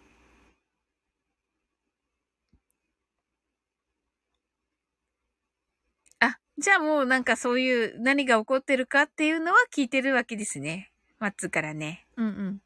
[6.20, 10.92] あ、じゃあもうなんかそういう何が起こってるかっていうのは聞いてるわけですね。
[11.18, 12.06] マッツからね。
[12.16, 12.60] うんうん。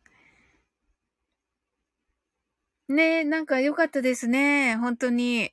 [2.90, 4.74] ねえ、なんか良かったですね。
[4.74, 5.52] 本当に。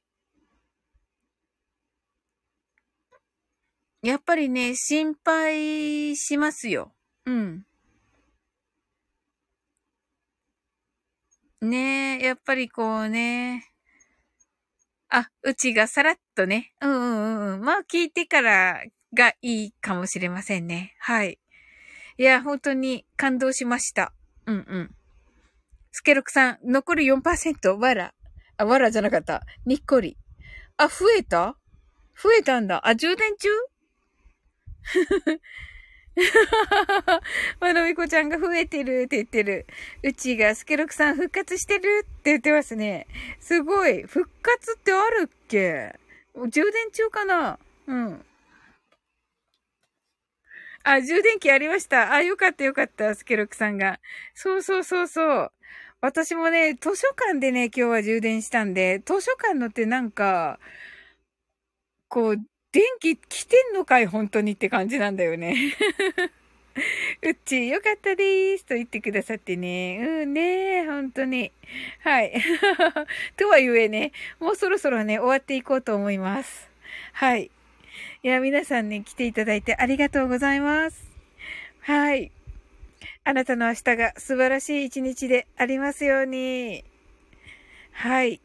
[4.01, 6.95] やっぱりね、心配しますよ。
[7.25, 7.63] うん。
[11.61, 13.71] ねえ、やっぱりこうね。
[15.09, 16.73] あ、うちがさらっとね。
[16.81, 17.61] うんうんうん。
[17.61, 18.81] まあ聞いてから
[19.13, 20.95] がいいかもしれませんね。
[20.97, 21.37] はい。
[22.17, 24.11] いや、本当に感動しました。
[24.47, 24.95] うんうん。
[25.91, 28.13] スケロクさん、残り4%、わら。
[28.57, 29.43] あ、わらじゃなかった。
[29.65, 30.17] にっこり。
[30.77, 31.57] あ、増えた？
[32.21, 32.87] 増えたんだ。
[32.87, 33.49] あ、充電中？
[37.59, 39.67] まなみこちゃんが増えてるって言ってる。
[40.03, 43.05] うちがスケロクさん復活してるって言ってますね。
[43.39, 44.03] すごい。
[44.03, 45.93] 復活ってあるっけ？
[46.49, 47.59] 充電中かな？
[47.87, 48.25] うん。
[50.83, 52.13] あ、充電器ありました。
[52.13, 53.13] あ、よかったよかった。
[53.13, 53.99] スケロクさんが。
[54.33, 55.51] そうそうそうそう。
[55.99, 60.59] 私もね、図書館でね、今日は充電したんで、図書館のってなんか、
[62.07, 62.35] こう、
[62.71, 65.55] 電気来てんのかい本当にって感じなんだよね。
[67.23, 69.97] うっち、よかったでーすと言ってくださってね。
[69.99, 71.51] うんね本当に。
[72.01, 72.33] はい。
[73.35, 76.69] とはゆえね、もうそろそろね、終わっていこうと思います。
[77.13, 77.49] はい。
[78.21, 81.09] いや、皆さんね、来ていただいてありがとうございます。
[81.79, 82.31] はい。
[83.27, 86.85] あなたの明日が素晴らしい一日でありますように。
[87.91, 88.39] はい。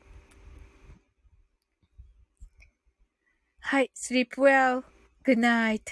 [3.60, 3.92] はい。
[3.94, 5.82] sleep well.good night.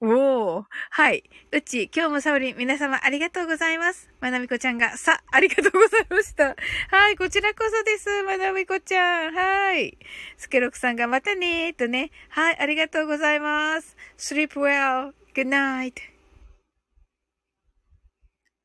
[0.00, 0.64] おー。
[0.90, 1.22] はい。
[1.52, 4.10] うち、今日もサオリン、皆様ありがとうございます。
[4.20, 6.56] まなみこちゃんが、さ、ありがとうございました。
[6.90, 7.16] はい。
[7.16, 8.24] こちらこそです。
[8.24, 9.32] まなみこちゃん。
[9.32, 9.96] はい。
[10.36, 12.10] スケロクさんがまたねーとね。
[12.30, 12.58] はい。
[12.58, 13.96] ありがとうございます。
[14.18, 15.12] sleep well.
[15.32, 16.13] good night.